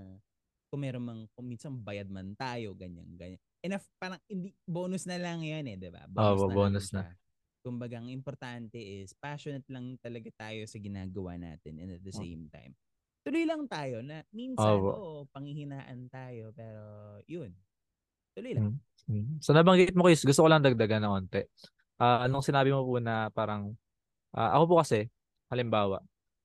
[0.69, 3.41] kung meron mang kung minsan bayad man tayo, ganyan, ganyan.
[3.65, 6.05] Enough parang hindi bonus na lang 'yan eh, 'di ba?
[6.15, 7.17] Oo, lang bonus na.
[7.65, 12.21] Kumbaga, ang importante is passionate lang talaga tayo sa ginagawa natin and at the Oh.
[12.21, 12.77] same time.
[13.25, 14.93] Tuloy lang tayo na minsan Opo.
[14.93, 17.57] oo, panghihinaan tayo pero yun.
[18.37, 18.69] Tuloy lang.
[19.09, 19.41] Mm.
[19.43, 21.43] So nabanggit mo Chris, gusto ko lang dagdagan ng konti.
[21.99, 23.75] Ah, anong sinabi mo po na parang
[24.37, 25.09] ah, ako po kasi
[25.53, 26.03] halimbawa,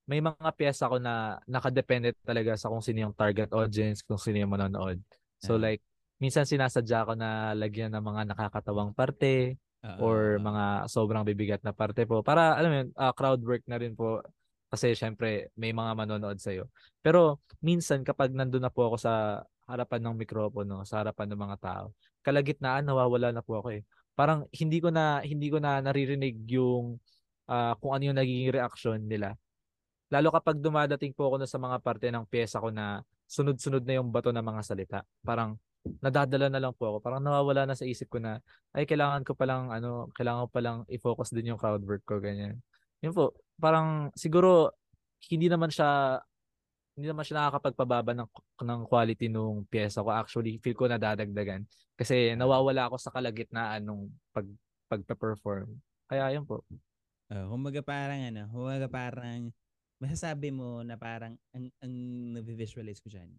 [0.08, 4.40] may mga piyesa ko na nakadepende talaga sa kung sino yung target audience, kung sino
[4.42, 4.98] yung manonood.
[5.42, 5.60] So Ah.
[5.60, 5.82] like
[6.22, 9.58] minsan sinasadya ko na lagyan ng mga nakakatawang parte
[10.00, 10.44] or Oo.
[10.44, 13.96] mga sobrang bibigat na parte po para alam mo yun, ah, crowd work na rin
[13.96, 14.20] po
[14.70, 16.54] kasi syempre may mga manonood sa
[17.02, 21.56] Pero minsan kapag nandun na po ako sa harapan ng mikropono, sa harapan ng mga
[21.58, 21.86] tao,
[22.22, 23.82] kalagitnaan nawawala na po ako eh.
[24.14, 26.98] Parang hindi ko na hindi ko na naririnig yung
[27.50, 29.34] ah, kung ano yung nagiging reaction nila.
[30.10, 34.02] Lalo kapag dumadating po ako na sa mga parte ng pyesa ko na sunod-sunod na
[34.02, 34.98] yung bato ng mga salita.
[35.22, 35.54] Parang
[36.00, 36.98] nadadala na lang po ako.
[37.00, 38.40] Parang nawawala na sa isip ko na
[38.76, 42.60] ay kailangan ko palang ano, kailangan ko palang i-focus din yung crowd work ko ganyan.
[43.00, 44.76] Yun po, parang siguro
[45.32, 46.20] hindi naman siya
[46.96, 48.28] hindi naman siya nakakapagpababa ng
[48.60, 50.12] ng quality nung pyesa ko.
[50.12, 51.64] Actually, feel ko nadadagdagan
[51.96, 54.44] kasi nawawala ako sa kalagitnaan nung pag
[54.90, 55.70] pagpe-perform.
[56.10, 56.66] Kaya yun po.
[57.30, 59.54] Oh, kumbaga parang ano, kumbaga parang
[60.02, 61.94] masasabi mo na parang ang ang
[62.36, 63.30] na-visualize ko diyan.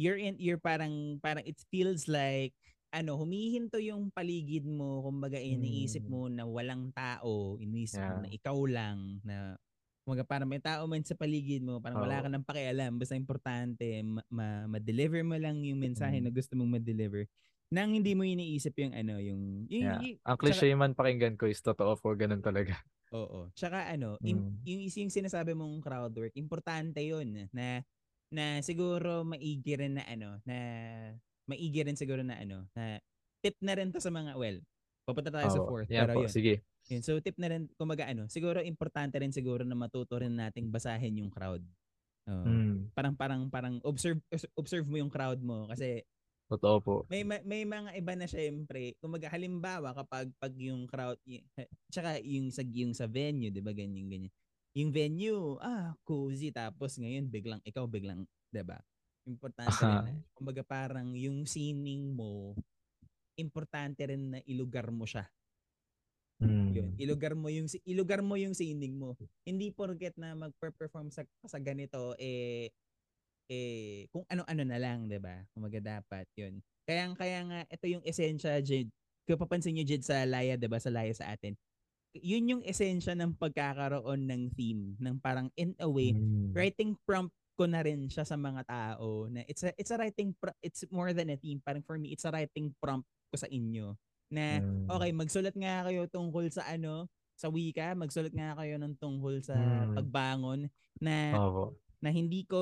[0.00, 2.56] You're in you're parang parang it feels like
[2.90, 6.10] ano, humihinto yung paligid mo, kumbaga iniisip Mm.
[6.10, 8.22] mo na walang tao, iniisip mo Yeah.
[8.24, 9.54] na ikaw lang na
[10.02, 12.24] kumbaga parang may tao man sa paligid mo, parang wala Oo.
[12.26, 16.24] ka nang pakialam, basta importante ma- ma- ma-deliver mo lang yung mensahe Mm.
[16.26, 17.30] na gusto mong ma-deliver
[17.70, 20.02] nang hindi mo iniisip yung ano, yung, yung, Yeah.
[20.02, 22.74] yung- Ang cliche man pakinggan ko is totoo po, ganun talaga.
[23.14, 23.54] Oo.
[23.54, 24.66] Tsaka ano, im- Mm.
[24.66, 27.86] yung, yung sinasabi mong crowd work, importante yun na
[28.30, 30.56] na siguro maigi rin na ano, na
[31.50, 33.02] maigi rin siguro na ano, na
[33.42, 34.58] tip na rin to sa mga, well,
[35.02, 35.66] papunta tayo sa Oo.
[35.66, 36.30] fourth, Yan pero po, yun.
[36.30, 36.54] sige.
[36.86, 37.02] yun.
[37.02, 41.18] So tip na rin, kumaga ano, siguro importante rin siguro na matuto rin nating basahin
[41.18, 41.62] yung crowd.
[42.30, 42.46] Oo.
[42.46, 42.94] Mm.
[42.94, 44.22] Parang parang parang observe
[44.54, 46.06] observe mo yung crowd mo kasi
[46.50, 46.94] Totoo po.
[47.06, 51.46] may ma- may mga iba na syempre, kumaga halimbawa kapag pag yung crowd y-
[51.90, 54.32] tsaka yung sa yung sa venue, 'di ba ganyan ganyan.
[54.80, 58.24] Yung venue, ah, cozy tapos ngayon biglang ikaw biglang,
[58.64, 58.80] ba?
[59.28, 60.08] Importante rin Aha.
[60.08, 62.56] na, kumbaga parang yung sining mo
[63.40, 65.24] importante rin na ilugar mo siya.
[66.40, 66.96] Yun, Mm.
[66.96, 69.12] ilugar mo yung si- ilugar mo yung sining mo.
[69.44, 72.72] Hindi porket na magpe-perform sa sa ganito eh
[73.50, 75.44] eh kung ano-ano na lang, 'di ba?
[75.52, 76.62] Kumaga dapat 'yun.
[76.88, 78.88] Kaya kaya nga ito yung esensya Jed.
[79.28, 80.80] Kung papansin niyo Jed sa Laya, 'di ba?
[80.80, 81.52] Sa Laya sa atin.
[82.12, 86.50] Yun yung esensya ng pagkakaroon ng theme, ng parang in a way Mm.
[86.50, 90.34] writing prompt ko na rin siya sa mga tao na it's a it's a writing
[90.34, 91.62] pro- it's more than a theme.
[91.62, 93.94] Parang for me it's a writing prompt ko sa inyo
[94.26, 94.90] na Mm.
[94.90, 97.06] okay, magsulat nga kayo tungkol sa ano,
[97.38, 99.94] sa wika, magsulat nga kayo ng tungkol sa Mm.
[99.94, 100.60] pagbangon
[100.98, 101.78] na Opo.
[102.00, 102.58] na hindi ko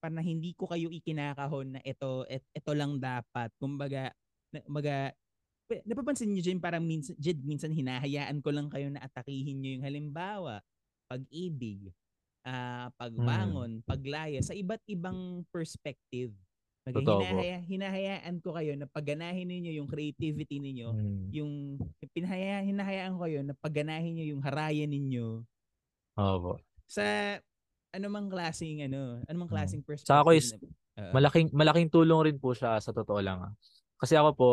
[0.00, 3.50] para hindi ko kayo ikinakahon na ito et, ito lang dapat.
[3.60, 4.08] Kumbaga,
[4.54, 5.10] na, kumbaga
[5.84, 9.84] napapansin niyo din parang minsan Jed, minsan hinahayaan ko lang kayo na atakihin niyo yung
[9.86, 10.62] halimbawa,
[11.10, 11.90] pag-ibig,
[12.46, 16.30] ah pagbangon, paglaya sa iba't ibang perspective.
[16.86, 17.02] Po.
[17.02, 21.26] hinahaya, hinahayaan ko kayo na pagganahin niyo yung creativity ninyo, Mm.
[21.34, 21.52] yung
[22.14, 25.42] pinahaya, hinahayaan ko kayo na pagganahin niyo yung harayan ninyo
[26.14, 26.62] Opo.
[26.86, 27.02] sa
[27.90, 29.54] anumang klaseng ano, anumang Mm.
[29.58, 30.14] klaseng perspective.
[30.14, 30.54] Sa ako is,
[30.96, 31.12] Oo.
[31.12, 33.36] Malaking malaking tulong rin po siya sa totoo lang.
[33.42, 33.52] ah.
[34.00, 34.48] Kasi ako po,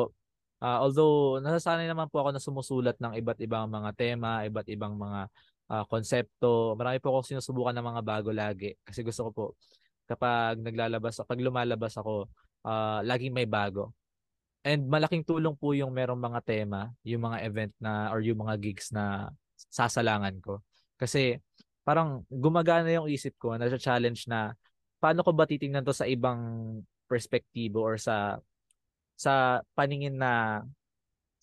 [0.63, 4.95] ah, although nasasanay naman po ako na sumusulat ng iba't ibang mga tema, iba't ibang
[4.95, 5.27] mga
[5.69, 8.71] ah, konsepto, marami po akong sinusubukan ng mga bago lagi.
[8.87, 9.45] Kasi gusto ko po,
[10.07, 12.31] kapag naglalabas, pag lumalabas ako,
[12.63, 13.91] ah, laging may bago.
[14.63, 18.55] And malaking tulong po yung merong mga tema, yung mga event na or yung mga
[18.63, 19.27] gigs na
[19.59, 20.63] sasalangan ko.
[20.95, 21.35] Kasi
[21.83, 24.55] parang gumagana yung isip ko, na challenge na
[25.03, 26.39] paano ko ba titingnan to sa ibang
[27.11, 28.39] perspektibo or sa
[29.13, 30.63] sa paningin na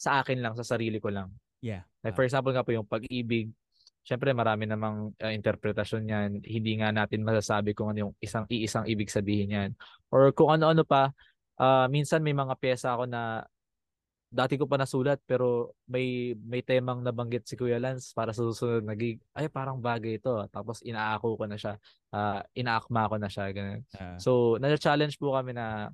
[0.00, 1.28] sa akin lang, sa sarili ko lang.
[1.60, 1.84] Yeah.
[2.00, 3.52] Like for example nga po yung pag-ibig,
[4.00, 6.28] syempre marami namang uh, interpretasyon yan.
[6.40, 9.70] Hindi nga natin masasabi kung ano yung isang iisang ibig sabihin yan.
[10.08, 11.12] Or kung ano-ano pa,
[11.60, 13.44] uh, minsan may mga pyesa ako na
[14.30, 18.86] dati ko pa nasulat pero may may temang nabanggit si Kuya Lance para sa susunod
[18.86, 19.18] na gig.
[19.34, 20.32] Ay parang bagay ito.
[20.54, 21.76] Tapos inaako ko na siya.
[22.14, 23.82] Uh, inaakma ko na siya ganun.
[23.94, 24.16] Uh.
[24.22, 24.30] So,
[24.62, 25.90] na-challenge po kami na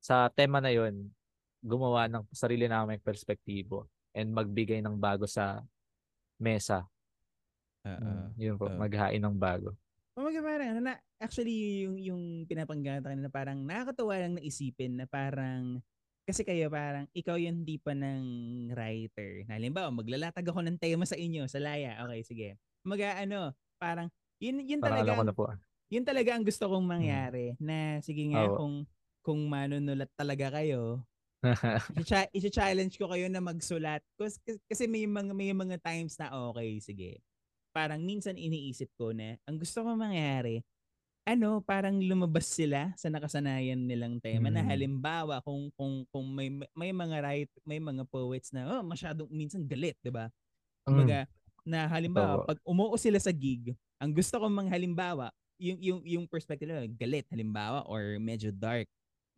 [0.00, 1.12] sa tema na 'yon
[1.60, 3.84] gumawa ng sarili naming perspektibo
[4.16, 5.60] and magbigay ng bago sa
[6.40, 6.88] mesa.
[7.84, 9.76] Uh, yun po, uh, maghain ng bago.
[10.16, 15.06] Oh, mga parang na, actually yung yung pinapanggata kanina parang nakakatuwa lang na isipin na
[15.08, 15.80] parang
[16.28, 18.24] kasi kayo parang ikaw yung pa ng
[18.76, 19.48] writer.
[19.48, 21.96] Halimbawa, maglalatag ako ng tema sa inyo sa Laya.
[22.04, 22.48] Okay, sige.
[22.84, 25.24] Mag ano, parang yun yun parang talaga.
[25.24, 25.48] Na po.
[25.90, 27.64] Yun talaga ang gusto kong mangyari hmm.
[27.64, 28.56] na sige nga oh.
[28.56, 28.74] kung
[29.20, 31.04] kung manunulat talaga kayo,
[32.36, 34.04] i-challenge ko kayo na magsulat.
[34.16, 37.10] Kasi, kasi may mga may mga times na okay, sige.
[37.72, 40.60] Parang minsan iniisip ko na ang gusto ko mangyari,
[41.24, 44.54] ano, parang lumabas sila sa nakasanayan nilang tema mm.
[44.56, 49.30] na halimbawa kung kung kung may may mga right, may mga poets na oh, masyadong
[49.30, 50.26] minsan galit, 'di ba?
[50.82, 51.30] Kumbaga, mm.
[51.68, 52.46] na halimbawa, oh.
[52.48, 55.30] pag umuo sila sa gig, ang gusto ko mang halimbawa,
[55.60, 58.88] yung yung yung perspective nila, galit halimbawa or medyo dark.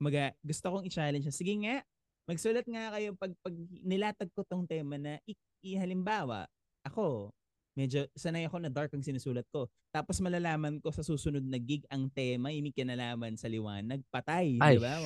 [0.02, 1.78] Kumbaga, gusto kong i-challenge na, sige nga,
[2.26, 3.54] magsulat nga kayo pag, pag
[3.86, 6.50] nilatag ko tong tema na i, i halimbawa,
[6.82, 7.30] ako,
[7.78, 9.70] medyo sanay ako na dark ang sinusulat ko.
[9.94, 14.82] Tapos malalaman ko sa susunod na gig ang tema, yung kinalaman sa liwanag, patay, di
[14.82, 14.98] ba?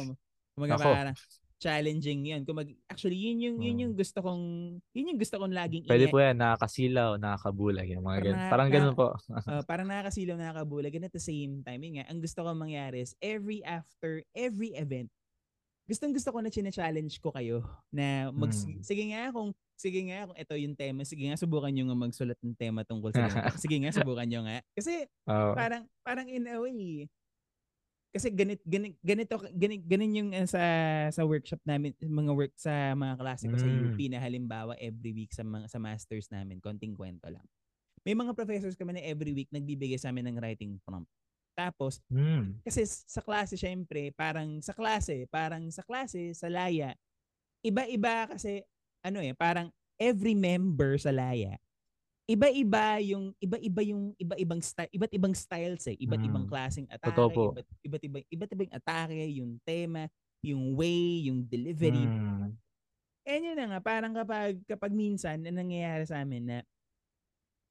[0.56, 1.16] Kumaga parang
[1.56, 2.42] challenging 'yan.
[2.44, 4.00] Kumag actually yun yung yun yung hmm.
[4.00, 4.44] gusto kong
[4.92, 8.50] yun yung gusto kong laging Pwede po 'yan nakakasilaw, nakakabulag yung mga ganun.
[8.52, 9.08] Parang ganoon po.
[9.16, 13.04] uh, parang nakakasilaw, nakakabulag and at the same time, yun nga, ang gusto kong mangyari
[13.04, 15.08] is every after every event
[15.86, 17.62] gustong gusto ko na china-challenge ko kayo
[17.94, 18.82] na mag hmm.
[18.82, 22.38] sige nga kung sige nga kung ito yung tema sige nga subukan niyo nga magsulat
[22.42, 23.30] ng tema tungkol sa
[23.62, 25.54] sige nga subukan niyo nga kasi oh.
[25.54, 27.06] parang parang in a way
[28.16, 30.62] kasi ganit ganit ganito ganit ganin yung uh, sa
[31.12, 33.62] sa workshop namin mga work sa mga klase ko mm.
[33.62, 37.44] sa UP na halimbawa every week sa mga sa masters namin konting kwento lang
[38.08, 41.12] may mga professors kami na every week nagbibigay sa amin ng writing prompt
[41.56, 42.60] tapos, mm.
[42.68, 46.92] kasi sa klase, syempre, parang sa klase, parang sa klase, sa laya,
[47.64, 48.60] iba-iba kasi,
[49.00, 51.56] ano eh, parang every member sa laya,
[52.26, 56.28] iba-iba yung iba-iba yung iba-ibang style, iba't ibang styles eh, iba't mm.
[56.28, 60.10] ibang klaseng atake, iba't, iba't ibang iba't ibang atake, yung tema,
[60.42, 62.02] yung way, yung delivery.
[62.02, 62.50] Mm.
[63.26, 66.58] Eh yun na nga, parang kapag kapag minsan na nangyayari sa amin na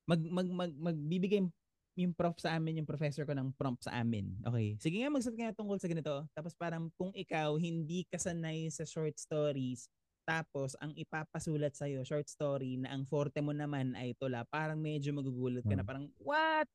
[0.08, 1.44] mag mag, mag magbibigay
[1.96, 4.28] yung prof sa amin, yung professor ko ng prompt sa amin.
[4.44, 4.76] Okay.
[4.84, 6.28] Sige nga, magsagot nga tungkol sa ganito.
[6.36, 9.88] Tapos parang kung ikaw hindi kasanay sa short stories,
[10.26, 14.82] tapos ang ipapasulat sa iyo short story na ang forte mo naman ay tula, parang
[14.82, 15.80] medyo magugulat ka hmm.
[15.80, 16.68] na parang, what?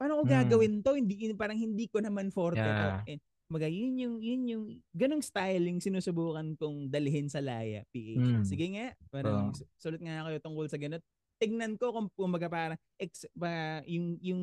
[0.00, 0.32] Paano ko hmm.
[0.32, 0.96] gagawin to?
[0.96, 3.04] Hindi, parang hindi ko naman forte yeah.
[3.04, 3.16] to.
[3.16, 8.22] And, Maga, yun yung, yun yung, ganong style yung sinusubukan kong dalhin sa Laya, PH.
[8.22, 8.44] Mm.
[8.46, 9.66] Sige nga, parang uh.
[9.74, 11.02] sulat nga kayo tungkol sa ganito
[11.40, 14.42] tignan ko kung kumbaga parang ex, ba, yung yung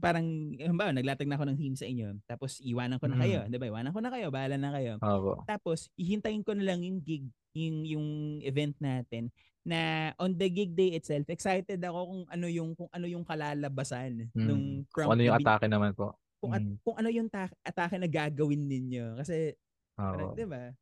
[0.00, 0.26] parang
[0.72, 3.48] ba naglatag na ako ng theme sa inyo tapos iwanan ko na kayo mm.
[3.52, 5.44] 'di ba iwanan ko na kayo bahala na kayo Opo.
[5.44, 8.06] tapos ihintayin ko na lang yung gig yung yung
[8.40, 9.28] event natin
[9.66, 14.32] na on the gig day itself excited ako kung ano yung kung ano yung kalalabasan
[14.32, 14.46] mm.
[14.48, 16.76] nung kung ano yung atake naman po kung at, mm.
[16.80, 19.52] kung ano yung ta- atake na gagawin ninyo kasi
[19.92, 20.72] parang, 'di ba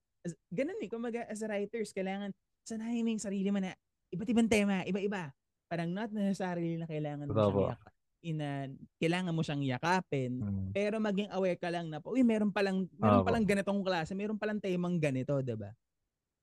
[0.55, 2.31] ganun eh kumaga as writers kailangan
[2.65, 3.77] sanayin mo yung sarili mo na
[4.15, 5.35] iba't ibang tema, iba-iba.
[5.67, 7.35] Parang not necessarily na kailangan mo
[8.25, 8.51] yak- ina
[8.97, 10.41] kailangan mo siyang yakapin.
[10.41, 10.73] Hmm.
[10.73, 14.17] pero maging aware ka lang na uy meron pa lang meron pa lang ganitong klase
[14.17, 15.71] meron pa lang temang ganito 'di ba?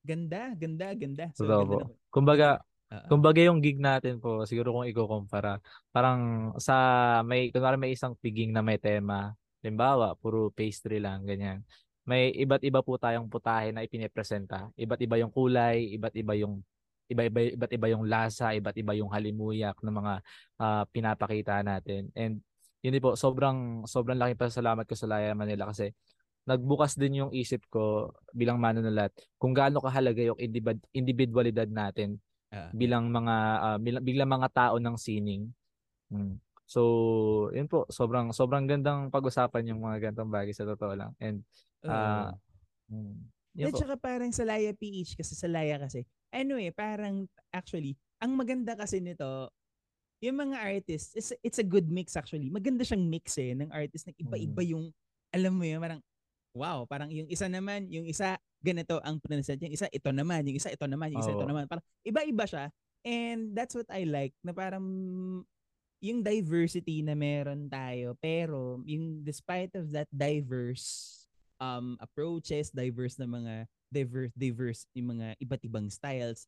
[0.05, 1.25] Ganda ganda ganda.
[1.33, 2.49] So ganda na, kumbaga
[2.93, 3.07] uh-huh.
[3.09, 5.57] kumbaga yung gig natin po siguro kung iko-kumpara
[5.89, 9.33] parang sa may kunwari may isang piging na may tema
[9.65, 11.65] limbawa puro pastry lang ganyan.
[12.01, 14.73] May iba't iba po tayong putahe na ipinipresenta.
[14.73, 16.65] Iba't iba yung kulay iba't iba yung
[17.11, 20.13] iba-iba iba't iba yung lasa, iba't iba yung halimuyak ng mga
[20.57, 22.07] uh, pinapakita natin.
[22.15, 22.39] And
[22.81, 25.93] yun po, sobrang sobrang laking pasalamat ko sa Laya Manila kasi
[26.49, 30.39] nagbukas din yung isip ko bilang manunulat kung gaano kahalaga yung
[30.89, 32.17] individualidad natin
[32.49, 35.45] uh, bilang mga uh, bilang, bilang mga tao ng sining.
[36.09, 36.41] Hmm.
[36.71, 41.11] So, yun po, sobrang sobrang gandang pag-usapan yung mga ganitong bagay sa totoo lang.
[41.19, 41.43] And
[41.83, 42.31] uh, uh,
[42.87, 43.15] mm,
[43.59, 47.95] yun At saka parang sa Laya PH kasi sa Laya kasi ano eh, parang actually,
[48.23, 49.51] ang maganda kasi nito,
[50.21, 52.47] yung mga artists, it's, it's a good mix actually.
[52.47, 54.93] Maganda siyang mix eh, ng artist na iba-iba yung,
[55.33, 56.01] alam mo yun, parang,
[56.53, 60.57] wow, parang yung isa naman, yung isa, ganito ang pronunciation, yung isa, ito naman, yung
[60.61, 61.65] isa, ito naman, yung isa, ito naman.
[61.65, 62.65] Parang, iba-iba siya.
[63.01, 64.85] And that's what I like, na parang,
[66.01, 71.17] yung diversity na meron tayo, pero, yung despite of that diverse
[71.61, 76.47] um approaches, diverse na mga, diverse, diverse, yung mga iba't ibang styles,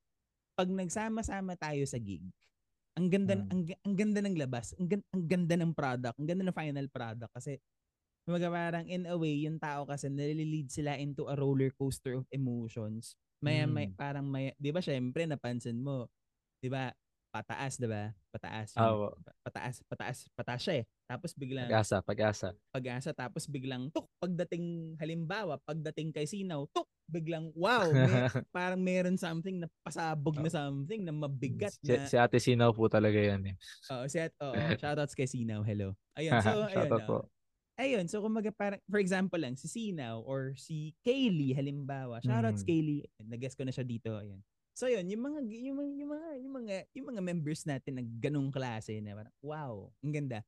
[0.58, 2.24] pag nagsama-sama tayo sa gig,
[2.98, 3.54] ang ganda Mm.
[3.54, 7.34] ang, ang ganda ng labas, ang, ang ganda ng product, ang ganda ng final product
[7.36, 7.58] kasi
[8.24, 12.24] Kumbaga parang in a way, yung tao kasi nalilid sila into a roller coaster of
[12.32, 13.20] emotions.
[13.44, 13.98] May, may Mm.
[14.00, 16.08] parang may, 'di ba syempre napansin mo,
[16.64, 16.96] 'di ba?
[17.34, 18.14] Pataas, 'di ba?
[18.30, 18.78] Pataas.
[18.78, 20.86] Yung, pa- pataas, pataas, pataas siya eh.
[21.10, 22.48] Tapos biglang Pag-asa, pag-asa.
[22.70, 29.18] pag-asa tapos biglang tuk pagdating halimbawa pagdating kay Sinaw tuk biglang wow may, parang meron
[29.18, 33.50] something na pasabog na something na mabigat Si, na si Ate Sinaw po talaga yan
[33.50, 33.56] eh.
[33.90, 35.66] Oo, si at, oo, shoutouts kay Sinaw.
[35.66, 35.98] Hello.
[36.14, 36.70] Ayun, so ayun.
[36.70, 37.10] Shoutout oh.
[37.10, 37.18] po.
[37.74, 42.22] Ayun, so kumaga parang for example lang si Sinaw or si Kaylee halimbawa.
[42.22, 42.70] Shoutouts Mm.
[42.70, 43.02] Kaylee.
[43.26, 44.14] Nag-guess ko na siya dito.
[44.14, 44.38] Ayun.
[44.78, 48.04] So yun, yung mga yung mga yung mga yung mga, yung mga members natin na
[48.18, 50.40] ganung klase na parang wow, ang ganda.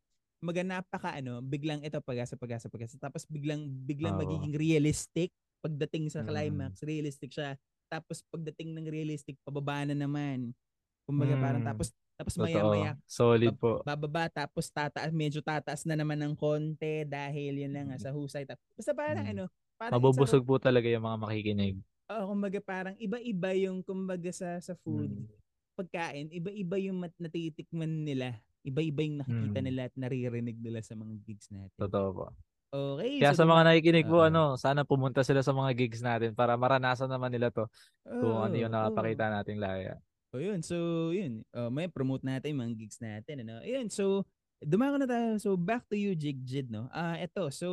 [0.42, 4.22] Kumaga napaka ano, biglang ito pag-asa pag-asa pag-asa tapos biglang biglang Oo.
[4.26, 5.30] magiging realistic
[5.62, 6.30] pagdating sa Mm.
[6.30, 7.54] climax, realistic siya.
[7.86, 10.58] Tapos pagdating ng realistic pababa na naman.
[11.06, 11.70] Kumbaga parang Mm.
[11.70, 12.46] tapos tapos Totoo.
[12.50, 13.86] maya-maya Solid po.
[13.86, 18.46] bababa tapos tataas medyo tataas na naman ng konti dahil yun lang nga sa husay
[18.50, 19.32] Tap- basta parang Mm.
[19.38, 19.44] ano
[19.78, 21.76] parang Mabubusog po talaga yung mga makikinig.
[22.08, 25.28] Oh, kumbaga parang iba-iba yung kumbaga sa sa food Mm.
[25.76, 29.66] pagkain iba-iba yung mat- natitikman nila iba-iba yung nakikita Mm.
[29.68, 32.26] nila at naririnig nila sa mga gigs natin Totoo po.
[32.72, 34.28] okay Kaya so sa mga nakikinig po, Oo.
[34.28, 37.68] ano, sana pumunta sila sa mga gigs natin para maranasan naman nila to
[38.04, 39.96] kung ano yung nakapakita nating laya.
[40.36, 40.60] Oh, yun.
[40.60, 40.76] So,
[41.16, 41.48] yun.
[41.56, 43.48] Uh, may promote natin yung mga gigs natin.
[43.48, 43.64] Ano?
[43.64, 43.88] Ayun.
[43.88, 44.28] So,
[44.60, 45.40] dumako na tayo.
[45.40, 46.92] So, back to you, Jig Jid, no?
[46.92, 47.48] Ah, eto.
[47.48, 47.68] So,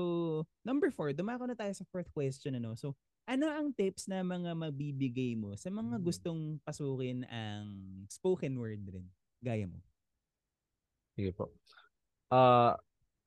[0.63, 2.79] number four, dumako na tayo sa fourth question, ano?
[2.79, 2.95] So,
[3.33, 6.05] ano ang tips na mga mabibigay mo sa mga Hmm.
[6.05, 7.67] gustong pasukin ang
[8.13, 9.09] spoken word rin?
[9.41, 9.81] Gaya mo.
[11.17, 11.49] Sige po.
[12.29, 12.77] Ah,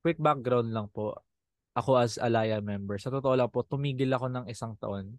[0.02, 1.18] quick background lang po.
[1.74, 5.18] Ako as Alaya member, sa totoo lang po, tumigil ako ng isang taon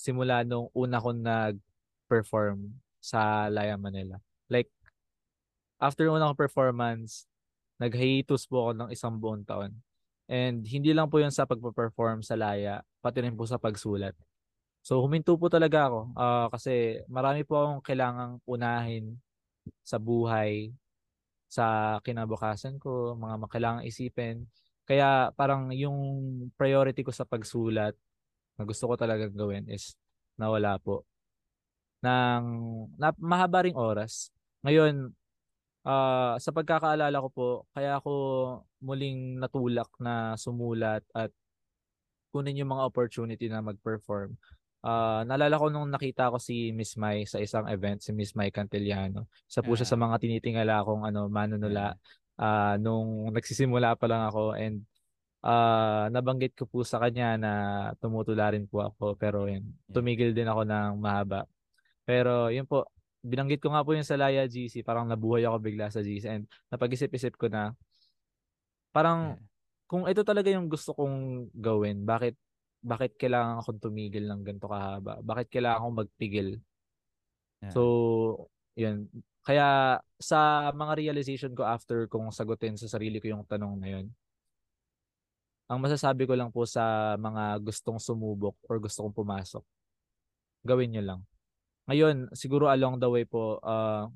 [0.00, 2.72] simula nung una ko nag-perform
[3.04, 4.16] sa Laya Manila.
[4.48, 4.72] Like,
[5.76, 7.28] after ng unang performance,
[7.76, 9.76] nag-hiatus po ako ng isang buong taon.
[10.30, 14.14] And hindi lang po yun sa pagpa-perform sa Laya, pati rin po sa pagsulat.
[14.80, 19.18] So, huminto po talaga ako ah, kasi marami po akong kailangang unahin
[19.82, 20.70] sa buhay,
[21.50, 24.36] sa kinabukasan ko, mga makailangang isipin.
[24.86, 25.98] Kaya parang yung
[26.54, 27.94] priority ko sa pagsulat
[28.54, 29.98] na gusto ko talagang gawin is
[30.38, 31.04] nawala po
[32.00, 32.44] ng
[32.96, 34.32] na, mahaba ring oras.
[34.64, 35.12] Ngayon,
[35.84, 38.12] ah, sa pagkakaalala ko po, kaya ako
[38.80, 41.30] muling natulak na sumulat at
[42.32, 44.34] kunin yung mga opportunity na mag-perform.
[44.80, 48.48] Ah, naalala ko nung nakita ko si Miss Mai sa isang event, si Miss Mai
[48.48, 49.28] Cantillano.
[49.44, 50.02] Isa po siya sa Ah.
[50.08, 51.92] mga tinitingala kong ano, manunula
[52.40, 54.80] ah, nung nagsisimula pa lang ako and
[55.44, 57.52] ah, nabanggit ko po sa kanya na
[58.00, 61.44] tumutula rin po ako pero yun, tumigil din ako ng mahaba.
[62.08, 62.88] Pero yun po,
[63.20, 66.44] binanggit ko nga po yung sa Laya GC, parang nabuhay ako bigla sa GC and
[66.72, 67.76] napag-isip-isip ko na
[68.90, 69.42] parang Yeah.
[69.90, 72.38] kung ito talaga yung gusto kong gawin, bakit
[72.80, 75.20] bakit kailangan akong tumigil ng ganito kahaba?
[75.20, 76.48] Bakit kailangan akong magpigil?
[77.60, 77.72] Yeah.
[77.76, 77.82] So,
[78.72, 79.12] yun.
[79.44, 84.06] Kaya sa mga realization ko after kong sagutin sa sarili ko yung tanong na yun,
[85.70, 89.62] ang masasabi ko lang po sa mga gustong sumubok or gusto kong pumasok,
[90.66, 91.20] gawin nyo lang.
[91.86, 94.10] Ngayon, siguro along the way po, ah,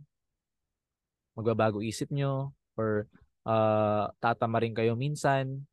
[1.35, 3.07] magbabago isip nyo or
[3.45, 5.65] ah, tatama rin kayo minsan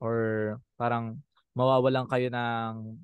[0.00, 1.20] or parang
[1.56, 2.98] mawawalan kayo ng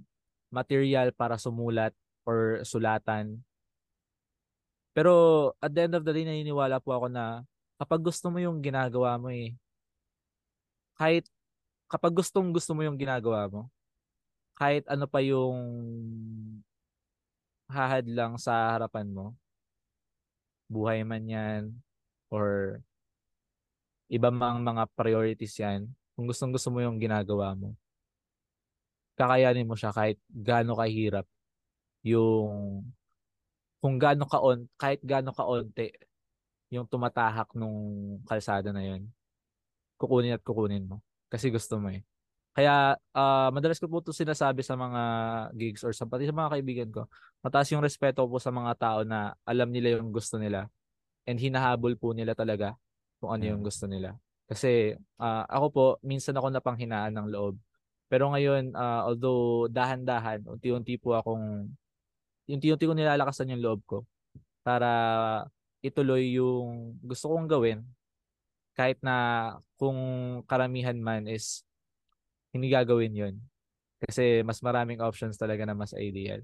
[0.51, 1.95] material para sumulat
[2.27, 3.41] or sulatan.
[4.91, 5.13] Pero
[5.63, 7.47] at the end of the day, naniniwala po ako na
[7.79, 9.55] kapag gusto mo yung ginagawa mo eh,
[10.99, 11.25] kahit
[11.89, 13.71] kapag gustong gusto mo yung ginagawa mo,
[14.59, 15.57] kahit ano pa yung
[17.71, 19.33] hahad lang sa harapan mo,
[20.69, 21.63] buhay man yan,
[22.29, 22.79] or
[24.11, 25.87] iba mang mga priorities yan,
[26.19, 27.79] kung gustong gusto mo yung ginagawa mo,
[29.15, 31.29] kakayanin mo siya kahit gaano kahirap
[32.01, 32.81] yung
[33.81, 35.93] kung gaano kaon kahit gaano kaonte
[36.73, 37.77] yung tumatahak nung
[38.25, 39.05] kalsada na yun
[40.01, 42.03] kukunin at kukunin mo kasi gusto mo eh.
[42.51, 45.03] Kaya ah, madalas ko po ito sinasabi sa mga
[45.55, 47.03] gigs or sa pati sa mga kaibigan ko
[47.45, 50.67] mataas yung respeto po sa mga tao na alam nila yung gusto nila
[51.29, 52.75] and hinahabol po nila talaga
[53.21, 53.69] kung ano yung Mm.
[53.69, 54.17] gusto nila.
[54.49, 57.55] Kasi ah, ako po, minsan ako napanghinaan ng loob.
[58.11, 61.71] Pero ngayon, ah, although dahan-dahan, unti-unti po akong,
[62.51, 64.03] unti-unti ko nilalakasan yung loob ko
[64.67, 64.91] para
[65.85, 67.81] ituloy yung gusto kong gawin
[68.75, 69.97] kahit na kung
[70.49, 71.63] karamihan man is
[72.51, 73.35] hindi gagawin yun.
[74.03, 76.41] Kasi mas maraming options talaga na mas ideal.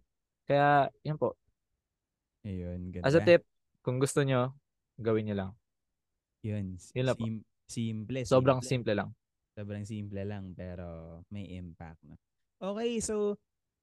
[0.47, 1.35] Kaya, yun po.
[2.47, 3.09] Ayun, ganda.
[3.09, 3.43] As a tip,
[3.83, 4.55] kung gusto nyo,
[5.01, 5.51] gawin nyo lang.
[6.47, 6.67] Yun.
[6.79, 8.23] sim- simple.
[8.23, 9.11] Sobrang simple lang.
[9.57, 12.15] Sobrang simple lang pero may impact no.
[12.63, 13.37] Okay, so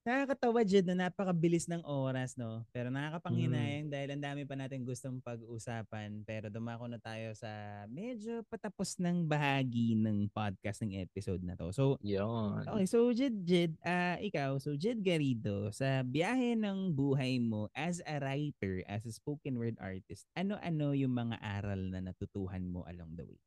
[0.04, 2.62] nakakatawa Jed na napakabilis ng oras no.
[2.70, 2.96] Pero Mm.
[2.96, 7.48] nakakapanghinayang dahil ang dami pa natin gustong pag-usapan pero dumako na tayo sa
[7.88, 11.72] medyo patapos ng bahagi ng podcast ng episode na to.
[11.72, 12.68] So Yun.
[12.68, 18.04] Okay, so Jed, Jed, ah ikaw, so Jed Garrido, sa biyahe ng buhay mo as
[18.04, 23.16] a writer, as a spoken word artist, ano-ano yung mga aral na natutuhan mo along
[23.16, 23.40] the way?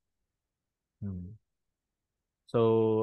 [1.01, 1.37] Hmm.
[2.47, 2.59] So,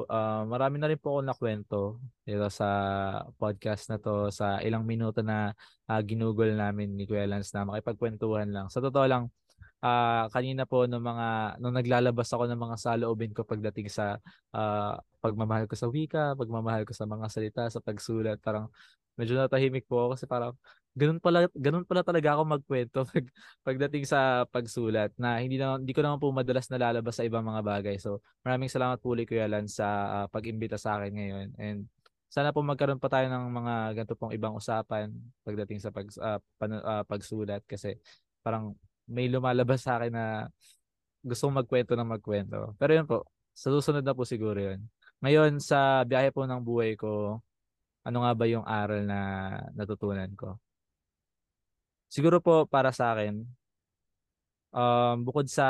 [0.09, 1.79] ah, marami na rin po ako nakwento
[2.25, 2.65] dito sa
[3.37, 5.53] podcast na to sa ilang minuto na
[5.85, 8.67] ah, ginugol namin ni Kuya Lance na makipagkwentuhan lang.
[8.73, 9.29] Sa totoo lang,
[9.85, 14.17] ah, kanina po nung mga nung naglalabas ako ng mga saloobin ko pagdating sa
[14.49, 18.73] ah, pagmamahal ko sa wika, pagmamahal ko sa mga salita, sa pagsulat, parang
[19.13, 20.53] medyo natahimik po ako kasi parang
[20.95, 23.25] ganun pala ganun pala talaga ako magkwento pag,
[23.67, 27.61] pagdating sa pagsulat na hindi na hindi ko naman po madalas nalalabas sa ibang mga
[27.61, 27.95] bagay.
[27.99, 29.87] So, maraming salamat po ulit Kuya Lance sa
[30.23, 31.79] ah, pag-imbita sa akin ngayon and
[32.31, 35.11] sana po magkaroon pa tayo ng mga ganito pong ibang usapan
[35.43, 37.99] pagdating sa pag, ah, panu- ah, pagsulat kasi
[38.39, 38.73] parang
[39.05, 40.25] may lumalabas sa akin na
[41.25, 42.77] gusto magkwento ng magkwento.
[42.79, 43.25] Pero yun po,
[43.55, 44.79] sa susunod na po siguro yun.
[45.23, 47.41] Ngayon, sa biyahe po ng buhay ko,
[48.05, 49.19] ano nga ba yung aral na
[49.73, 50.59] natutunan ko?
[52.09, 53.43] Siguro po para sa akin,
[54.75, 55.67] um, bukod sa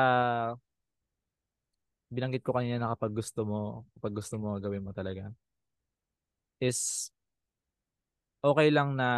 [2.09, 3.59] binanggit ko kanina na kapag gusto mo,
[3.97, 5.29] kapag gusto mo, gawin mo talaga,
[6.61, 7.11] is
[8.45, 9.09] okay lang na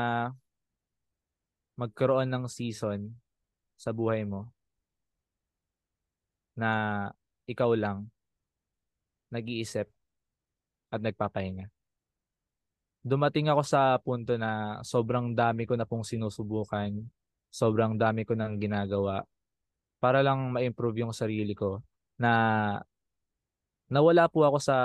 [1.77, 3.13] magkaroon ng season
[3.77, 4.49] sa buhay mo
[6.57, 6.71] na
[7.45, 8.09] ikaw lang
[9.29, 9.85] nag-iisip
[10.89, 11.76] at nagpapahinga.
[13.07, 16.91] Dumating ako sa punto na sobrang dami ko na pong sinusubukan,
[17.47, 19.23] sobrang dami ko nang ginagawa
[20.03, 21.79] para lang ma-improve yung sarili ko
[22.19, 22.31] na
[23.87, 24.77] nawala po ako sa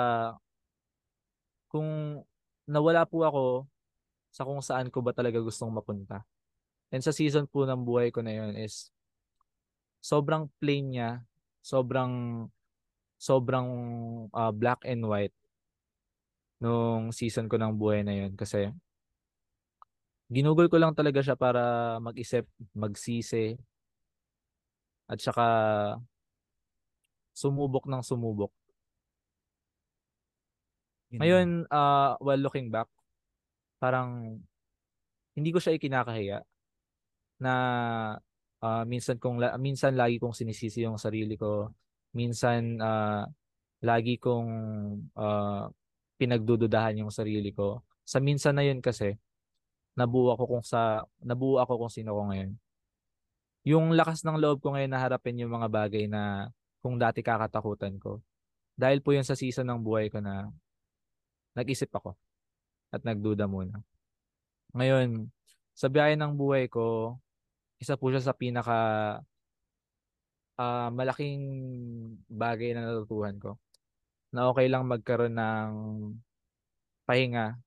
[1.66, 2.22] kung
[2.70, 3.44] nawala po ako
[4.30, 6.22] sa kung saan ko ba talaga gustong mapunta.
[6.94, 8.94] And sa season po ng buhay ko na yun is
[9.98, 11.26] sobrang plain niya,
[11.58, 12.46] sobrang
[13.18, 13.68] sobrang
[14.30, 15.34] ah, black and white
[16.62, 18.70] nung season ko ng buhay na yun kasi
[20.30, 23.58] ginugol ko lang talaga siya para mag-isip, magsisi
[25.10, 25.46] at saka
[27.34, 28.52] sumubok ng sumubok.
[31.12, 32.88] Yun Ngayon, ah, while looking back,
[33.76, 34.40] parang
[35.36, 36.40] hindi ko siya ikinakahiya
[37.42, 37.54] na
[38.62, 41.68] ah, minsan kong minsan lagi kong sinisisi yung sarili ko.
[42.16, 43.28] Minsan ah,
[43.84, 44.48] lagi kong
[45.18, 45.68] ah,
[46.22, 47.82] pinagdududahan yung sarili ko.
[48.06, 49.18] Sa minsan na yun kasi
[49.98, 52.54] nabuo ako kung sa nabuo ako kung sino ko ngayon.
[53.66, 56.50] Yung lakas ng loob ko ngayon na harapin yung mga bagay na
[56.82, 58.22] kung dati kakatakutan ko.
[58.78, 60.50] Dahil po yun sa season ng buhay ko na
[61.58, 62.14] nag-isip ako
[62.94, 63.82] at nagduda muna.
[64.72, 65.28] Ngayon,
[65.76, 67.16] sa biyahe ng buhay ko,
[67.78, 68.78] isa po siya sa pinaka
[70.56, 71.42] ah, malaking
[72.26, 73.60] bagay na natutuhan ko.
[74.32, 75.70] Na okay lang magkaroon ng
[77.04, 77.60] pahinga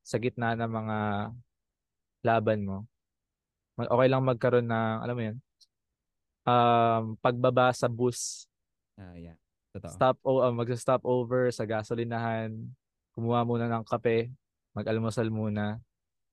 [0.00, 0.98] sa gitna ng mga
[2.24, 2.78] laban mo.
[3.78, 5.36] Okay lang magkaroon ng, alam mo yun,
[6.48, 8.48] um, pagbaba sa bus
[8.98, 9.38] Ah, yeah.
[9.70, 9.94] Totoo.
[9.94, 12.50] stop o uh, magsa-stop over sa gasolinahan,
[13.14, 14.32] kumuha muna ng kape,
[14.74, 15.78] mag-almusal muna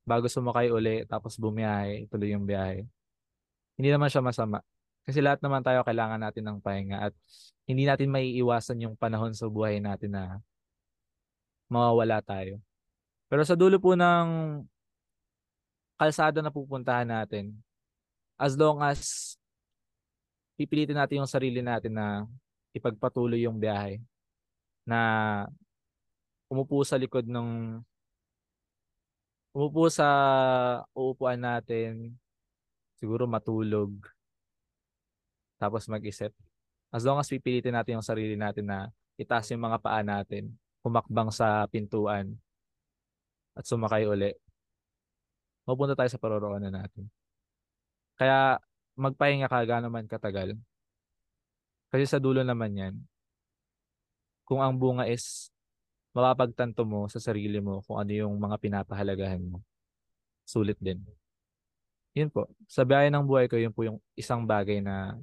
[0.06, 2.86] bago sumakay uli tapos bumiyahe, ituloy yung biyahe.
[3.76, 4.62] Hindi naman siya masama.
[5.06, 7.14] Kasi lahat naman tayo kailangan natin ng pahinga at
[7.70, 10.24] hindi natin maiiwasan yung panahon sa buhay natin na
[11.70, 12.58] mawawala tayo.
[13.30, 14.62] Pero sa dulo po ng
[15.98, 17.54] kalsada na pupuntahan natin,
[18.38, 19.34] as long as
[20.58, 22.08] pipilitin natin yung sarili natin na
[22.76, 24.02] ipagpatuloy yung biyahe
[24.84, 25.00] na
[26.52, 27.82] umupo sa likod ng
[29.56, 30.08] umupo sa
[30.92, 32.14] uupuan natin
[33.00, 33.92] siguro matulog
[35.66, 36.30] tapos mag-isip
[36.94, 38.80] as long as pipilitin natin yung sarili natin na
[39.18, 40.54] itaas yung mga paa natin
[40.86, 42.38] humakbang sa pintuan
[43.58, 44.32] at sumakay uli
[45.66, 47.10] mapunta tayo sa paroroonan natin
[48.16, 48.62] kaya
[48.96, 50.56] magpahinga ka gaano man katagal.
[51.92, 52.96] Kasi sa dulo naman yan,
[54.48, 55.52] kung ang bunga is
[56.16, 59.60] mapapagtanto mo sa sarili mo kung ano yung mga pinapahalagahan mo.
[60.48, 61.04] Sulit din.
[62.16, 62.48] Yun po.
[62.72, 65.20] Sa biyahe ng buhay ko, yun po yung isang bagay na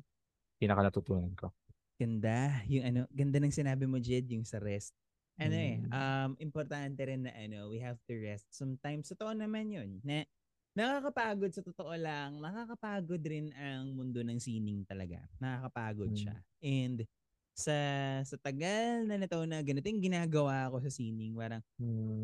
[0.62, 1.52] pinaka natutunan ko.
[2.00, 2.64] Ganda.
[2.72, 4.96] Yung ano, ganda ng sinabi mo, Jed, yung sa rest.
[5.40, 5.92] Ano eh, Mm.
[5.92, 8.48] um, importante rin na ano, we have to rest.
[8.52, 10.24] Sometimes, totoo naman yun, na
[10.72, 15.20] nakakapagod sa totoo lang, nakakapagod rin ang mundo ng sining talaga.
[15.40, 16.16] Nakakapagod Mm.
[16.16, 16.40] siya.
[16.64, 17.04] And
[17.52, 17.76] sa
[18.24, 21.60] sa tagal na nito na ganito yung ginagawa ko sa sining, parang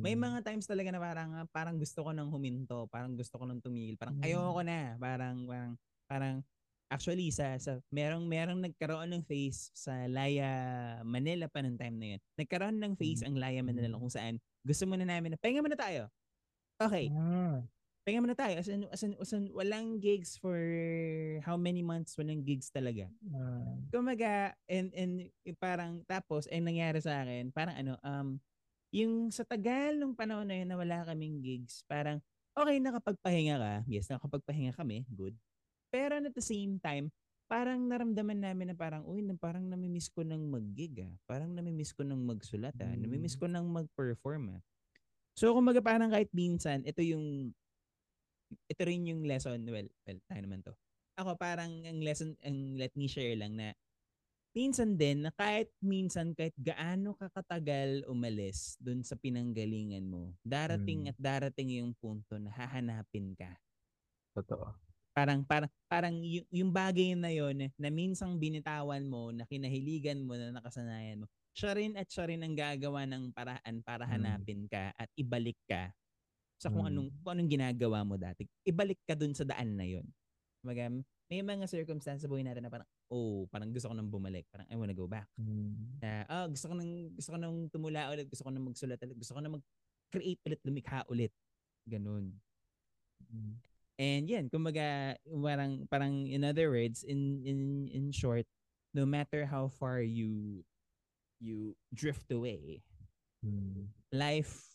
[0.03, 0.18] may Hmm.
[0.18, 3.97] mga times talaga na parang parang gusto ko nang huminto, parang gusto ko nang tumigil,
[4.01, 4.18] parang Mm.
[4.24, 5.72] ayoko na, parang parang
[6.09, 6.36] parang
[6.89, 10.51] actually sa sa merong merong nagkaroon ng phase sa Laya
[11.05, 12.20] Manila pa nung time na yun.
[12.36, 16.09] Nagkaroon ng phase ang Laya Manila kung saan gusto muna namin na pahinga muna tayo.
[16.80, 17.61] Okay, Ah.
[18.07, 18.57] pahinga muna tayo.
[18.57, 20.57] As in, as in, as in, walang gigs for
[21.45, 22.16] how many months?
[22.16, 23.76] Walang gigs talaga Ah.
[23.93, 28.28] kumaga and and parang tapos ay nangyari sa akin parang ano um
[28.93, 32.20] yung sa tagal nung panahon na yun na wala kaming gigs parang
[32.57, 35.32] okay nakapagpahinga ka yes nakapagpahinga kami good
[35.89, 37.09] pero at the same time
[37.49, 41.12] parang naramdaman namin na parang uy na parang namimiss ko ng mag-gig ah.
[41.24, 42.93] Parang namimiss ko ng magsulat ah.
[42.93, 44.61] Namimiss ko ng mag-perform ah.
[45.32, 47.57] So kumaga parang kahit minsan ito yung
[48.68, 49.64] ito rin yung lesson.
[49.64, 50.76] Well well tayo naman to.
[51.16, 53.72] Ako parang ang lesson ang let me share lang na
[54.53, 61.07] minsan din na kahit minsan kahit gaano ka katagal umalis dun sa pinanggalingan mo darating
[61.07, 61.11] Mm.
[61.14, 63.57] at darating yung punto na hahanapin ka.
[64.36, 64.88] Totoo.
[65.18, 70.38] Parang parang parang yung, yung bagay na yon na minsang binitawan mo na kinahiligan mo
[70.38, 74.10] na nakasanayan mo siya rin at siya rin ang gagawa ng paraan para Mm.
[74.14, 75.90] hanapin ka at ibalik ka
[76.62, 76.90] sa kung Mm.
[76.94, 80.06] anong kung anong ginagawa mo dati ibalik ka dun sa daan na yon
[80.58, 80.90] Kumbaga,
[81.30, 84.66] may mga circumstance sa buhay natin na parang oh parang gusto ko nang bumalik parang
[84.70, 85.98] I wanna go back Hmm.
[85.98, 89.16] na ah gusto ko nang gusto ko nang tumula ulit gusto ko nang magsulat ulit
[89.18, 91.34] gusto ko nang mag-create ulit lumikha ulit
[91.86, 92.38] ganun
[93.28, 93.58] Hmm.
[93.99, 98.46] And yan, kumbaga, parang, parang in other words, in, in, in short,
[98.94, 100.62] no matter how far you,
[101.42, 102.82] you drift away,
[103.38, 103.86] Hmm.
[104.11, 104.66] life,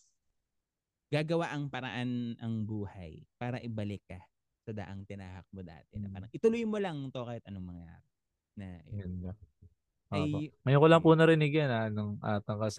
[1.12, 4.16] gagawa ang paraan ang buhay para ibalik ka
[4.64, 6.00] sa daang tinahak mo dati.
[6.00, 6.14] Na Mm.
[6.16, 8.08] parang ituloy mo lang to kahit anong mangyari.
[8.56, 9.20] Na, yun.
[10.16, 10.48] Ay.
[10.64, 12.16] Ngayon ko lang po narinig yan ah, nung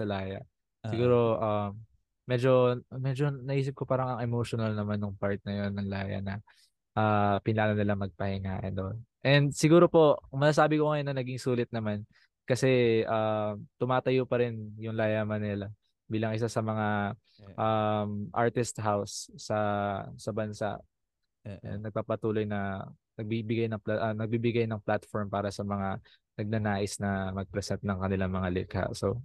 [0.09, 0.41] Laya.
[0.81, 1.73] ah, Siguro um,
[2.25, 6.41] medyo medyo naisip ko parang ang emotional naman nung part na yon ng Laya na
[6.95, 8.97] ah pinlano nila magpahinga and all.
[9.25, 12.05] And siguro po, masasabi ko ngayon na naging sulit naman
[12.45, 15.69] kasi ah, tumatayo pa rin yung Laya Manila
[16.05, 19.59] bilang isa sa mga eh, um, artist house sa
[20.21, 20.77] sa bansa.
[21.49, 21.77] eh, eh.
[21.77, 22.85] And nagpapatuloy na
[23.17, 26.01] nagbibigay ng ah, nagbibigay ng platform para sa mga
[26.35, 28.85] nagnanais na mag-present ng kanilang mga likha.
[28.93, 29.23] So,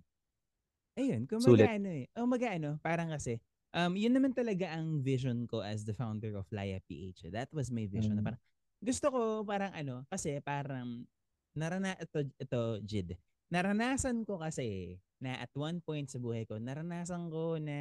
[1.00, 1.72] Ayun, kung Sulit.
[1.72, 2.12] ano eh.
[2.20, 3.40] Oh, maga ano, parang kasi,
[3.72, 7.32] um, yun naman talaga ang vision ko as the founder of Laya PH.
[7.32, 8.20] That was my vision.
[8.20, 8.28] Na Mm.
[8.28, 8.42] parang,
[8.84, 11.08] gusto ko parang ano, kasi parang,
[11.56, 13.16] narana, ito, ito, Jid.
[13.48, 17.78] Naranasan ko kasi na at one point sa buhay ko, naranasan ko na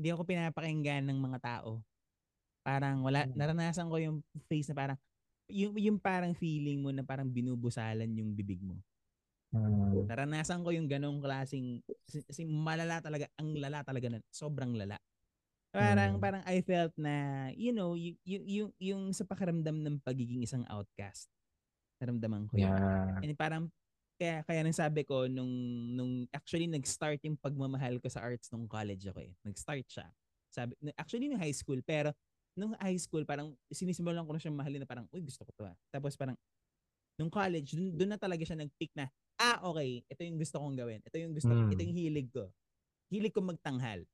[0.00, 1.82] hindi ako pinapakinggan ng mga tao.
[2.66, 3.38] Parang wala, Mm.
[3.38, 4.18] naranasan ko yung
[4.50, 4.98] face na parang,
[5.50, 8.80] yung, yung parang feeling mo na parang binubusalan yung bibig mo.
[9.52, 14.96] Mm, Naranasan ko yung ganong klaseng kasi, malala talaga, ang lala talaga na, sobrang lala.
[15.74, 16.22] Parang Mm.
[16.22, 21.28] parang I felt na you know, yung yung yung sa pakiramdam ng pagiging isang outcast.
[22.02, 22.74] Naramdaman ko yun.
[22.74, 23.22] yeah.
[23.22, 23.70] And parang
[24.20, 25.50] kaya kaya nang sabi ko nung
[25.96, 29.34] nung actually nag-start yung pagmamahal ko sa arts nung college ako eh.
[29.46, 30.08] Nag-start siya.
[30.52, 32.12] Sabi actually nung high school pero
[32.58, 35.64] nung high school parang sinisimulan ko na siyang mahalin na parang uy gusto ko to
[35.68, 35.76] ah.
[35.94, 36.36] Tapos parang
[37.20, 39.08] nung college dun, dun na talaga siya nag-pick na
[39.38, 41.00] ah okay, ito yung gusto kong gawin.
[41.06, 41.70] Ito yung gusto Mm.
[41.74, 42.50] ito yung hilig ko.
[43.10, 44.04] Hilig ko magtanghal.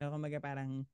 [0.00, 0.84] So kumaga parang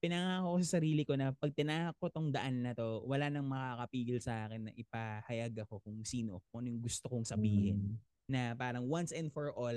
[0.00, 3.44] pinangako ko sa sarili ko na pag tinahak ko tong daan na to, wala nang
[3.50, 7.98] makakapigil sa akin na ipahayag ako kung sino, kung ano yung gusto kong sabihin Mm,
[8.30, 9.76] na parang once and for all,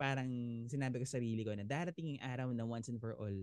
[0.00, 0.28] parang
[0.66, 3.36] sinabi ko sa sarili ko na darating yung araw na once and for all,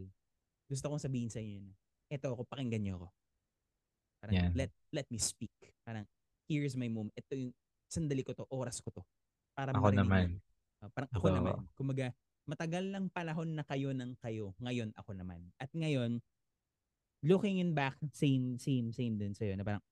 [0.68, 1.72] gusto kong sabihin sa inyo na,
[2.12, 3.08] eto ako, pakinggan niyo ako.
[4.20, 4.51] Parang Yan.
[4.56, 5.51] let let me speak.
[5.88, 6.04] Parang
[6.49, 7.14] here's my moment.
[7.16, 7.54] Ito yung
[7.88, 9.04] sandali ko to, oras ko to.
[9.54, 10.28] Para Ako marinig naman.
[10.82, 11.38] Ah, parang ako Totoo.
[11.38, 11.54] naman.
[11.78, 12.08] Kumaga,
[12.43, 14.51] matagal lang panahon na kayo ng kayo.
[14.60, 15.39] Ngayon ako naman.
[15.56, 16.20] At ngayon,
[17.24, 19.56] looking in back, same, same, same din sa'yo.
[19.56, 19.84] Na parang,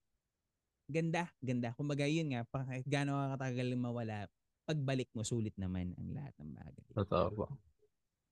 [0.90, 1.72] ganda, ganda.
[1.72, 4.28] Kumbaga yun nga, pa- ka katagal mawala,
[4.68, 6.86] pagbalik mo, sulit naman ang lahat ng bagay.
[6.92, 7.44] Totoo po.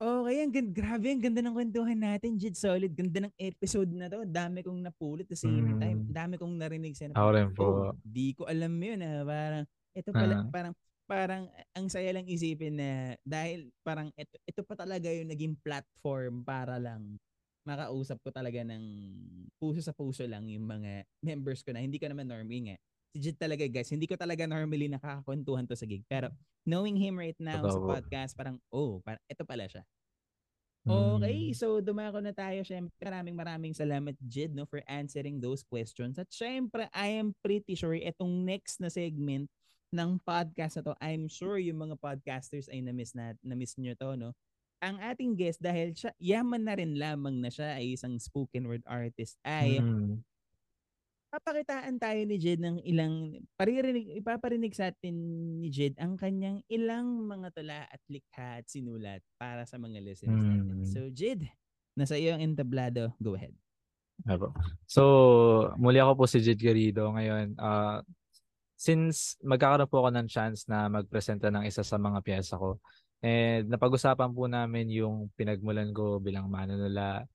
[0.01, 2.57] Okay, ang ganda, grabe, ang ganda ng kwentuhan natin, Jid.
[2.57, 4.25] Solid, ganda ng episode na to.
[4.25, 6.09] Dami kong napulot at the same time.
[6.09, 6.13] Mm.
[6.13, 7.93] Dami kong narinig sa Ako rin po.
[8.01, 9.21] Di ko alam yun ah.
[9.29, 10.45] Parang, ito pala, Ah.
[10.49, 10.73] parang,
[11.11, 16.47] parang, ang saya lang isipin na dahil parang ito, ito pa talaga yung naging platform
[16.47, 17.19] para lang
[17.67, 18.85] makausap ko talaga ng
[19.59, 22.79] puso sa puso lang yung mga members ko na hindi ko naman normally nga.
[23.11, 26.07] Jid talaga guys, hindi ko talaga normally nakakakwentuhan to sa gig.
[26.07, 26.31] Pero
[26.63, 27.89] knowing him right now Totoo sa po.
[27.91, 29.83] podcast, parang, oh, parang, ito pala siya.
[30.89, 31.21] Mm.
[31.21, 32.65] Okay, so dumako na tayo.
[32.65, 36.17] Syempre, maraming maraming salamat, Jid, no, for answering those questions.
[36.17, 39.51] At syempre, I am pretty sure itong next na segment
[39.91, 44.15] ng podcast na to, I'm sure yung mga podcasters ay na-miss, na, na-miss nyo to,
[44.15, 44.31] no?
[44.81, 48.87] Ang ating guest, dahil siya, yaman na rin lamang na siya ay isang spoken word
[48.89, 50.25] artist, ay Mm.
[51.31, 55.15] papakitaan tayo ni Jed ng ilang paririnig ipaparinig sa atin
[55.63, 60.43] ni Jed ang kanyang ilang mga tula at likha at sinulat para sa mga listeners
[60.43, 60.83] natin.
[60.83, 60.91] Mm.
[60.91, 61.47] So Jed,
[61.95, 63.15] nasa iyo ang entablado.
[63.23, 63.55] Go ahead.
[64.27, 64.51] Apo.
[64.85, 65.03] So,
[65.79, 67.55] muli ako po si Jid Garrido ngayon.
[67.57, 68.03] ah
[68.81, 72.81] since magkakaroon po ako ng chance na magpresenta ng isa sa mga piyesa ko,
[73.21, 77.29] and napag-usapan po namin yung pinagmulan ko bilang manunula,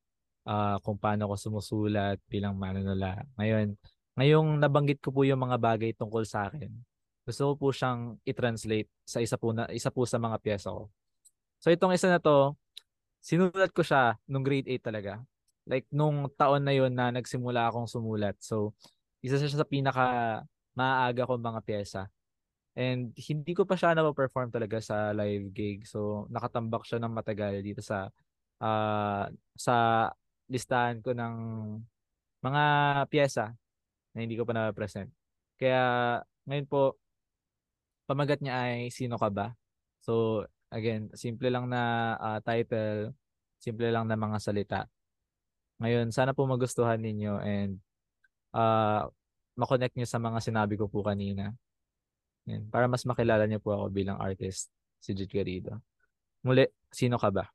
[0.49, 3.21] ah kung paano ako sumusulat bilang manunula.
[3.37, 3.77] Ngayon,
[4.17, 6.73] ngayong nabanggit ko po yung mga bagay tungkol sa akin,
[7.29, 10.89] gusto ko po siyang i-translate sa isa po, na, isa po sa mga piyesa ko.
[11.61, 12.57] So itong isa na to,
[13.21, 15.21] sinulat ko siya nung grade 8 talaga
[15.65, 18.37] like nung taon na yon na nagsimula akong sumulat.
[18.37, 18.77] So,
[19.25, 20.41] isa siya sa pinaka
[20.75, 22.03] maaga kong mga pyesa.
[22.75, 25.87] And hindi ko pa siya na-perform talaga sa live gig.
[25.87, 28.11] So, nakatambak siya ng matagal dito sa
[28.59, 30.07] ah sa
[30.51, 31.35] listahan ko ng
[32.43, 32.63] mga
[33.09, 33.45] pyesa
[34.13, 35.09] na hindi ko pa na-present.
[35.59, 36.99] Kaya ngayon po
[38.05, 39.55] pamagat niya ay Sino ka ba?
[40.05, 43.15] So, again, simple lang na ah, title,
[43.57, 44.81] simple lang na mga salita.
[45.81, 47.81] Ngayon, sana po magustuhan ninyo and
[48.55, 49.09] uh,
[49.59, 51.51] makonect nyo sa mga sinabi ko po kanina.
[52.45, 54.69] Yan, para mas makilala niyo po ako bilang artist,
[55.01, 55.81] si Jit Garrido.
[56.45, 57.45] Muli, sino ka ba?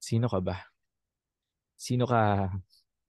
[0.00, 0.56] Sino ka ba?
[1.76, 2.48] Sino ka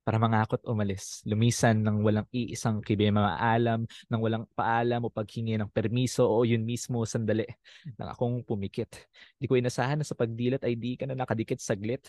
[0.06, 5.74] para mangakot umalis, lumisan ng walang iisang kibe maalam, ng walang paalam o paghingi ng
[5.74, 7.50] permiso o yun mismo sandali
[7.98, 9.10] nang akong pumikit.
[9.42, 12.06] Di ko inasahan na sa pagdilat ay di ka na nakadikit saglit.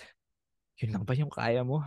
[0.83, 1.81] Yun lang ba yung kaya mo?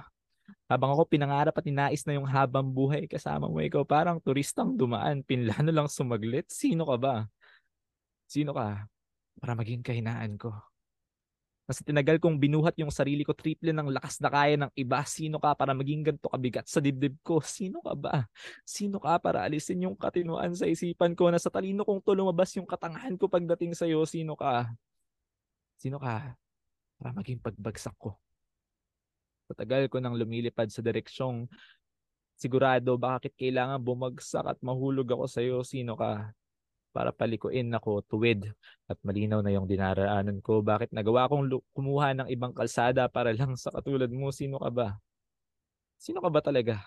[0.65, 5.21] Habang ako pinangarap at ninais na yung habang buhay kasama mo ikaw parang turistang dumaan,
[5.21, 6.49] pinlano lang sumaglit.
[6.49, 7.15] Sino ka ba?
[8.25, 8.85] Sino ka?
[9.37, 10.53] Para maging kahinaan ko.
[11.69, 15.05] Kasi tinagal kong binuhat yung sarili ko triple ng lakas na kaya ng iba.
[15.05, 17.45] Sino ka para maging ganito kabigat sa dibdib ko?
[17.45, 18.25] Sino ka ba?
[18.65, 22.57] Sino ka para alisin yung katinuan sa isipan ko na sa talino kong to lumabas
[22.57, 24.01] yung katangahan ko pagdating sa'yo?
[24.09, 24.73] Sino ka?
[25.77, 26.33] Sino ka
[26.97, 28.17] para maging pagbagsak ko?
[29.49, 31.49] Sa tagal ko nang lumilipad sa direksyong
[32.37, 35.57] sigurado bakit kailangan bumagsak at mahulog ako sa'yo?
[35.65, 36.29] Sino ka?
[36.89, 38.49] para palikuin ako tuwid
[38.89, 40.65] at malinaw na yung dinaraanan ko.
[40.65, 44.33] Bakit nagawa kong kumuha ng ibang kalsada para lang sa katulad mo?
[44.33, 44.87] Sino ka ba?
[46.01, 46.81] Sino ka ba talaga?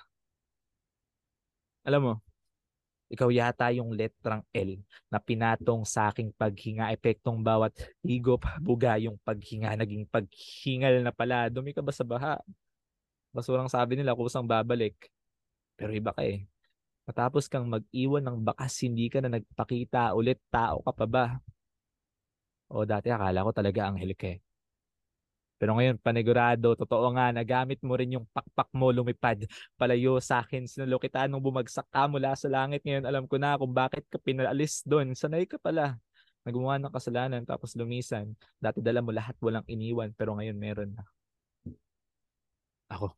[1.86, 2.14] Alam mo,
[3.12, 4.80] ikaw yata yung letrang L
[5.12, 11.52] na pinatong sa aking paghinga epektong bawat higop, buga yung paghinga naging paghingal na pala.
[11.52, 12.40] Dumi ka ba sa baha?
[13.36, 15.12] Basurang sabi nila kusang babalik.
[15.76, 16.48] Pero iba ka eh.
[17.04, 21.24] Matapos kang mag-iwan ng bakas, hindi ka na nagpakita ulit, tao ka pa ba?
[22.72, 24.40] O dati akala ko talaga anghel ka eh.
[25.62, 29.46] Pero ngayon, panigurado, totoo nga, nagamit mo rin yung pakpak mo lumipad
[29.80, 30.66] palayo sa akin.
[30.66, 32.82] Sinalo kita nung bumagsak ka mula sa langit.
[32.82, 35.14] Ngayon, alam ko na kung bakit ka pinalis doon.
[35.14, 36.02] Sanay ka pala.
[36.42, 38.34] Nagawa ng kasalanan tapos lumisan.
[38.58, 41.06] Dati dala mo lahat walang iniwan pero ngayon meron na.
[42.90, 43.14] Ako.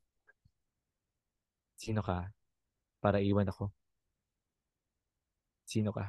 [1.80, 2.28] Sino ka?
[3.05, 3.68] para iwan ako.
[5.68, 6.09] Sino ka?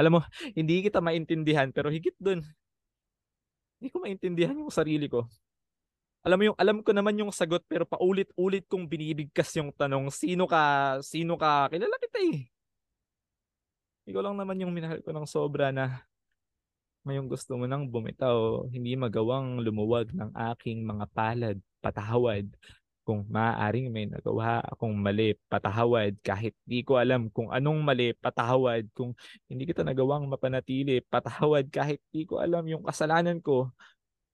[0.00, 0.20] Alam mo,
[0.56, 2.40] hindi kita maintindihan pero higit dun,
[3.80, 5.24] hindi ko maintindihan yung sarili ko.
[6.20, 10.44] Alam mo yung alam ko naman yung sagot pero paulit-ulit kong binibigkas yung tanong, sino
[10.44, 11.00] ka?
[11.00, 11.72] Sino ka?
[11.72, 12.44] Kilala kita eh.
[14.04, 16.04] Ikaw lang naman yung minahal ko ng sobra na
[17.08, 22.44] ngayong gusto mo nang bumitaw, hindi magawang lumuwag ng aking mga palad, patawad,
[23.10, 28.86] kung maaaring may nagawa akong mali, patahawad kahit di ko alam kung anong mali, patahawad
[28.94, 29.18] kung
[29.50, 33.74] hindi kita nagawang mapanatili, patahawad kahit di ko alam yung kasalanan ko.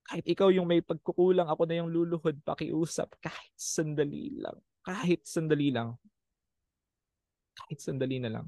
[0.05, 5.73] Kahit ikaw yung may pagkukulang, ako na yung luluhod, pakiusap, kahit sandali lang, kahit sandali
[5.73, 5.97] lang,
[7.57, 8.47] kahit sandali na lang.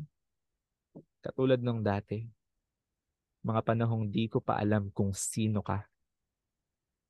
[1.24, 2.20] Katulad nung dati.
[3.48, 5.88] Mga panahong di ko pa alam kung sino ka.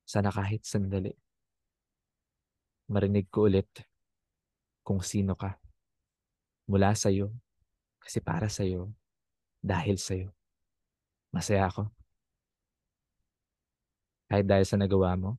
[0.06, 1.27] Sana kahit sandali.
[2.88, 3.68] Marinig ko ulit
[4.80, 5.60] kung sino ka.
[6.64, 7.28] Mula sa'yo.
[8.00, 8.88] Kasi para sa'yo.
[9.60, 10.32] Dahil sa'yo.
[11.28, 11.92] Masaya ako.
[14.32, 15.36] Kahit dahil sa nagawa mo.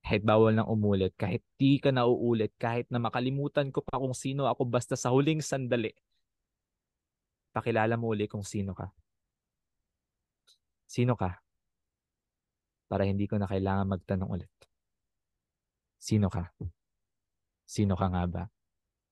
[0.00, 1.12] Kahit bawal nang umulit.
[1.20, 2.56] Kahit di ka na uulit.
[2.56, 5.92] Kahit na makalimutan ko pa kung sino ako basta sa huling sandali.
[7.52, 8.88] Pakilala mo uli kung sino ka.
[10.88, 11.40] Sino ka?
[12.88, 14.52] Para hindi ko na kailangan magtanong ulit.
[16.02, 16.50] Sino ka?
[17.62, 18.42] Sino ka nga ba?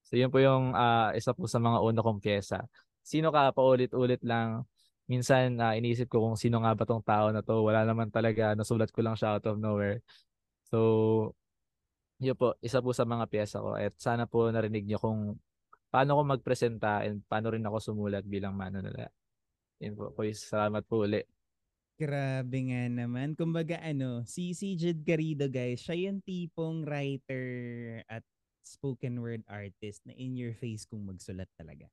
[0.02, 2.66] So yun po yung uh, isa po sa mga una kong pyesa.
[3.06, 3.54] Sino ka?
[3.54, 4.66] Paulit-ulit lang
[5.06, 7.62] minsan uh, iniisip ko kung sino nga ba tong tao na to.
[7.62, 10.02] Wala naman talaga, nasulat ko lang siya out of nowhere.
[10.66, 10.78] So,
[12.18, 13.78] yun po, isa po sa mga pyesa ko.
[13.78, 15.38] At sana po narinig niyo kung
[15.94, 19.06] paano ko magpresenta and paano rin ako sumulat bilang manunula.
[19.78, 21.22] Yun po, Kuis, salamat po uli.
[22.00, 23.36] Grabe nga naman.
[23.36, 27.44] Kumbaga ano, si si Jed Garrido guys, siya yung tipong writer
[28.08, 28.24] at
[28.64, 31.84] spoken word artist na in your face kung magsulat talaga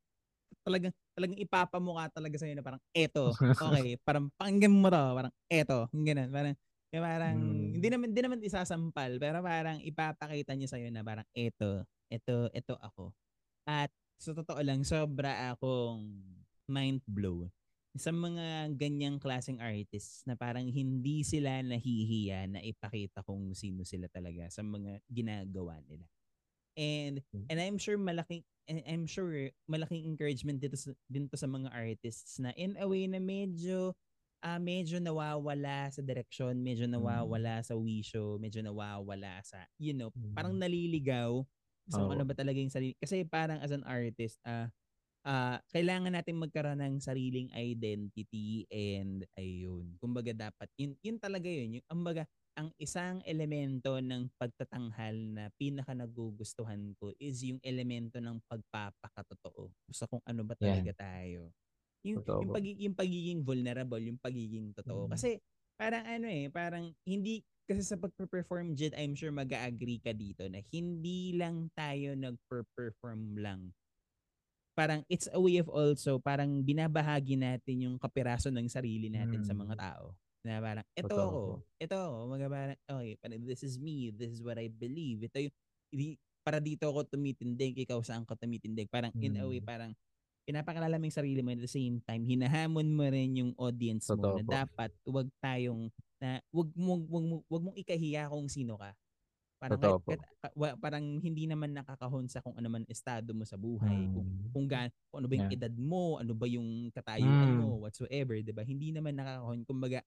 [0.64, 3.36] talagang talagang ipapamukha talaga sa na parang eto.
[3.36, 6.30] Okay, parang pakinggan mo to, parang eto, ganun.
[6.32, 6.56] Parang
[6.88, 7.72] kaya parang hmm.
[7.76, 12.48] hindi naman hindi naman isasampal, pero parang ipapakita niya sa iyo na parang eto, eto,
[12.56, 13.12] eto ako.
[13.68, 16.04] At sa totoo lang, sobra akong
[16.72, 17.52] mind blown
[17.98, 24.08] sa mga ganyang klaseng artists na parang hindi sila nahihiya na ipakita kung sino sila
[24.10, 26.06] talaga sa mga ginagawa nila.
[26.78, 27.50] And hmm.
[27.50, 32.38] and I'm sure malaking I'm sure malaking encouragement dito sa, din to sa mga artists
[32.38, 33.98] na in a way na medyo
[34.46, 36.94] uh, medyo nawawala sa direksyon, medyo hmm.
[36.94, 40.38] nawawala sa wisyo, medyo nawawala sa you know, mm.
[40.38, 41.42] parang naliligaw
[41.90, 42.14] sa so, oh.
[42.14, 42.94] ano ba talaga yung sarili.
[43.00, 44.68] Kasi parang as an artist, ah uh,
[45.28, 50.00] uh, kailangan natin magkaroon ng sariling identity and ayun.
[50.00, 51.78] Kumbaga dapat yun, yun talaga yun.
[51.78, 52.24] Yung, kumbaga,
[52.58, 60.10] ang isang elemento ng pagtatanghal na pinaka nagugustuhan ko is yung elemento ng pagpapakatotoo sa
[60.10, 60.98] kung ano ba talaga yeah.
[60.98, 61.42] tayo.
[62.02, 65.06] Yung, yung, pag, yung pagiging vulnerable, yung pagiging totoo.
[65.06, 65.12] Mm.
[65.14, 65.38] Kasi
[65.78, 70.64] parang ano eh, parang hindi kasi sa pagpe-perform Jed, I'm sure mag-agree ka dito na
[70.72, 73.76] hindi lang tayo nag-perform lang.
[74.78, 79.48] Parang it's a way of also parang binabahagi natin yung kapiraso ng sarili natin mm.
[79.50, 80.14] sa mga tao.
[80.46, 81.26] Na parang, ito Totoo.
[81.26, 81.42] ako.
[81.82, 82.18] Ito ako.
[82.30, 84.14] Mga parang, okay, parang this is me.
[84.14, 85.26] This is what I believe.
[85.26, 85.56] Ito yung,
[86.46, 88.88] para dito ako tumitindig, ikaw saan ka tumitindig.
[88.88, 89.26] Parang hmm.
[89.26, 89.68] in a way, hmm.
[89.68, 89.92] parang
[90.48, 94.16] pinapakilala mo yung sarili mo at the same time, hinahamon mo rin yung audience mo
[94.16, 94.52] Totoo na po.
[94.56, 95.92] dapat wag tayong,
[96.24, 98.96] na wag mong, wag, wag, wag mong ikahiya kung sino ka.
[99.58, 100.10] Parang, Totoo po.
[100.78, 104.14] parang hindi naman nakakahon sa kung ano man estado mo sa buhay, hmm.
[104.14, 105.58] kung, kung, gan, kung ano ba yung yeah.
[105.58, 107.60] edad mo, ano ba yung katayuan hmm.
[107.66, 108.62] mo, whatsoever, 'di ba?
[108.62, 110.06] Hindi naman nakakahon kumbaga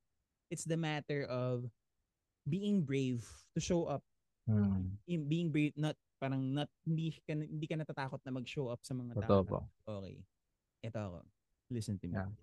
[0.51, 1.70] It's the matter of
[2.42, 3.22] being brave
[3.55, 4.03] to show up.
[4.51, 4.98] Hmm.
[5.07, 8.98] In being brave, not parang not hindi ka hindi ka natatakot na mag-show up sa
[8.98, 9.46] mga tao.
[9.46, 9.59] Po.
[9.86, 10.18] Okay.
[10.82, 11.18] Ito ako.
[11.70, 12.18] Listen to me.
[12.18, 12.34] Yeah.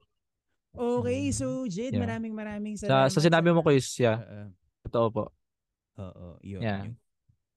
[0.78, 2.00] Okay, so Jed, yeah.
[2.00, 3.12] maraming maraming salamat.
[3.12, 4.24] Sa, sa sinabi mo ko is, yeah.
[4.24, 4.48] Uh,
[4.88, 5.24] Totoo po.
[5.98, 6.62] Oo, yun.
[6.62, 6.86] Yeah.
[6.88, 6.96] Yun,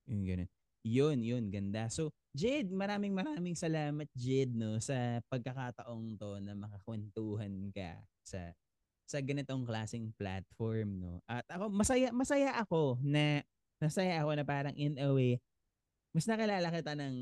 [0.09, 0.49] yun, ganun.
[0.81, 1.93] Yun, yun, ganda.
[1.93, 8.53] So, Jed, maraming maraming salamat, Jed, no, sa pagkakataong to na makakwentuhan ka sa
[9.11, 13.43] sa ganitong klaseng platform no at ako masaya masaya ako na
[13.83, 15.35] masaya ako na parang in a way
[16.15, 17.17] mas nakilala kita ng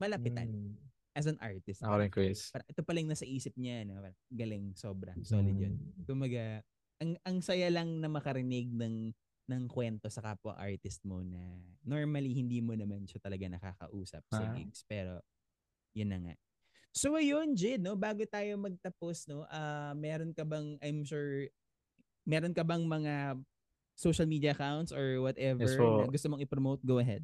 [0.00, 1.16] malapitan mm.
[1.16, 1.84] as an artist.
[1.84, 2.48] Ako rin, Chris.
[2.52, 3.84] Parang, ito palang nasa isip niya.
[3.84, 4.00] No?
[4.32, 5.12] Galing, sobra.
[5.20, 5.76] Solid yun.
[5.76, 6.04] Mm.
[6.08, 6.64] Kumaga,
[7.00, 9.12] ang, ang saya lang na makarinig ng
[9.50, 14.46] ng kwento sa kapwa artist mo na normally hindi mo naman siya talaga nakakausap sa
[14.46, 14.54] ah.
[14.54, 14.86] gigs.
[14.86, 15.18] Pero,
[15.92, 16.34] yun na nga.
[16.90, 21.46] So ayun, Jid, no, bago tayo magtapos, no, uh, meron ka bang I'm sure
[22.26, 23.38] meron ka bang mga
[23.94, 26.82] social media accounts or whatever yes, so, na gusto mong i-promote?
[26.82, 27.22] Go ahead.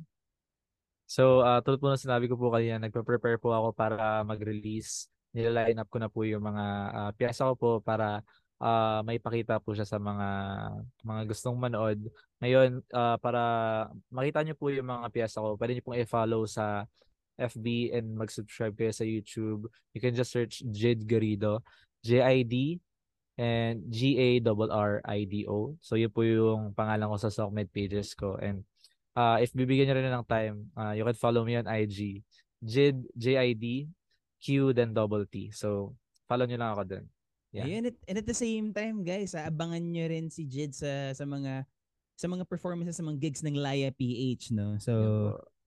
[1.06, 5.06] So, uh, tulad po na sinabi ko po kanina, nagpe-prepare po ako para mag-release.
[5.30, 8.26] Nila-line up ko na po yung mga uh, piyesa ko po para
[8.60, 10.28] uh, may pakita po siya sa mga
[11.04, 12.00] mga gustong manood.
[12.40, 13.42] Ngayon, uh, para
[14.12, 16.84] makita niyo po yung mga piyesa ko, pwede niyo pong i-follow sa
[17.36, 19.68] FB and mag-subscribe kayo sa YouTube.
[19.92, 21.60] You can just search Jid Garrido.
[22.00, 22.80] J-I-D
[23.36, 25.58] and G-A-R-R-I-D-O.
[25.84, 28.40] So yun po yung pangalan ko sa Sockmed pages ko.
[28.40, 28.64] And
[29.12, 32.24] uh, if bibigyan nyo rin ng time, uh, you can follow me on IG.
[32.64, 33.92] Jid, J-I-D,
[34.40, 35.52] Q, then double T.
[35.52, 35.92] So
[36.24, 37.04] follow nyo lang ako dun.
[37.56, 37.64] Yeah.
[37.64, 41.64] Ayun, and at the same time, guys, abangan nyo rin si Jid sa sa mga
[42.16, 44.76] sa mga performances sa mga gigs ng Laya PH, no?
[44.76, 44.92] So,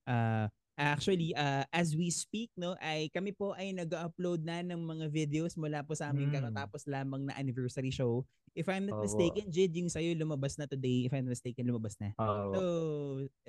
[0.05, 0.45] uh,
[0.79, 5.59] Actually, uh, as we speak, no, ay kami po ay nag-upload na ng mga videos
[5.59, 6.39] mula po sa aming Mm.
[6.39, 8.23] kakatapos lamang na anniversary show.
[8.55, 9.03] If I'm not Opo.
[9.03, 11.03] mistaken, Jid, yung sa'yo lumabas na today.
[11.03, 12.15] If I'm not mistaken, lumabas na.
[12.15, 12.55] Oo.
[12.55, 12.61] So,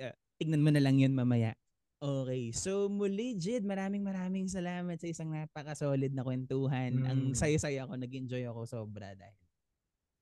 [0.03, 1.55] uh, tignan mo na lang yun mamaya.
[2.01, 2.49] Okay.
[2.49, 7.05] So, muli, Jid, maraming maraming salamat sa isang napaka-solid na kwentuhan.
[7.05, 7.37] Ang Mm.
[7.37, 9.37] saya-saya ako, nag-enjoy ako sobra dahil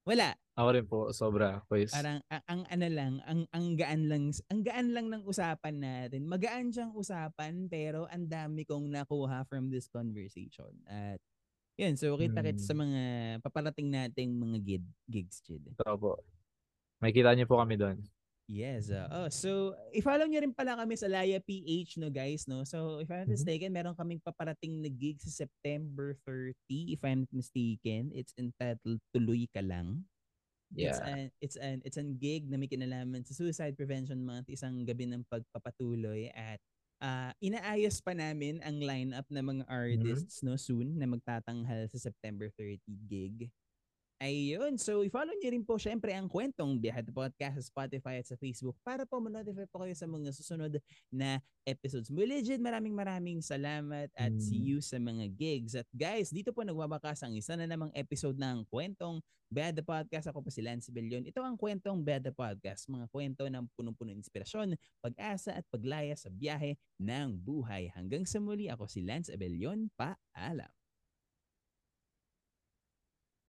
[0.04, 0.36] wala.
[0.60, 1.96] Ako rin po, sobra, quiz.
[1.96, 6.28] Parang ang, ang ano lang, ang ang gaan lang ang gaan lang ng usapan natin.
[6.28, 10.74] Magaan siyang usapan pero ang dami kong nakuha from this conversation.
[10.84, 11.22] At
[11.78, 12.90] yun, so kita-kits sa Hmm.
[12.90, 13.02] mga
[13.40, 15.64] paparating nating mga gig, gigs, Jid.
[15.64, 16.20] Ito po.
[17.00, 18.04] May kita niyo po kami doon.
[18.50, 18.90] Yes.
[18.90, 22.66] uh, oh, so i-follow niyo rin pala kami sa Laya PH no guys no.
[22.66, 23.38] So if I'm not Mhm.
[23.38, 28.10] mistaken, meron kaming paparating na gig sa September 30 if I'm not mistaken.
[28.10, 30.02] It's entitled Tuloy Ka Lang.
[30.74, 31.06] It's Yeah.
[31.06, 35.06] an it's an it's an gig na may kinalaman sa Suicide Prevention Month, isang gabi
[35.06, 36.58] ng pagpapatuloy at
[37.02, 42.50] ah, inaayos pa namin ang lineup ng mga artists no soon na magtatanghal sa September
[42.58, 43.50] 30 gig.
[44.20, 44.76] Ayun.
[44.76, 48.36] So, i-follow niyo rin po syempre ang kwentong Biyahe the Podcast sa Spotify at sa
[48.36, 50.76] Facebook para po ma-notify po kayo sa mga susunod
[51.08, 52.12] na episodes.
[52.12, 54.44] Muli, Jid, maraming maraming salamat at Mm.
[54.44, 55.72] see you sa mga gigs.
[55.72, 60.28] At guys, dito po nagwawakas ang isa na namang episode ng kwentong Bad the Podcast.
[60.28, 61.24] Ako po si Lance Bellion.
[61.24, 62.92] Ito ang kwentong Bad the Podcast.
[62.92, 67.88] Mga kwento ng punong-puno inspirasyon, pag-asa at paglaya sa biyahe ng buhay.
[67.96, 69.88] Hanggang sa muli, ako si Lance Abellion.
[69.96, 70.79] Paalam.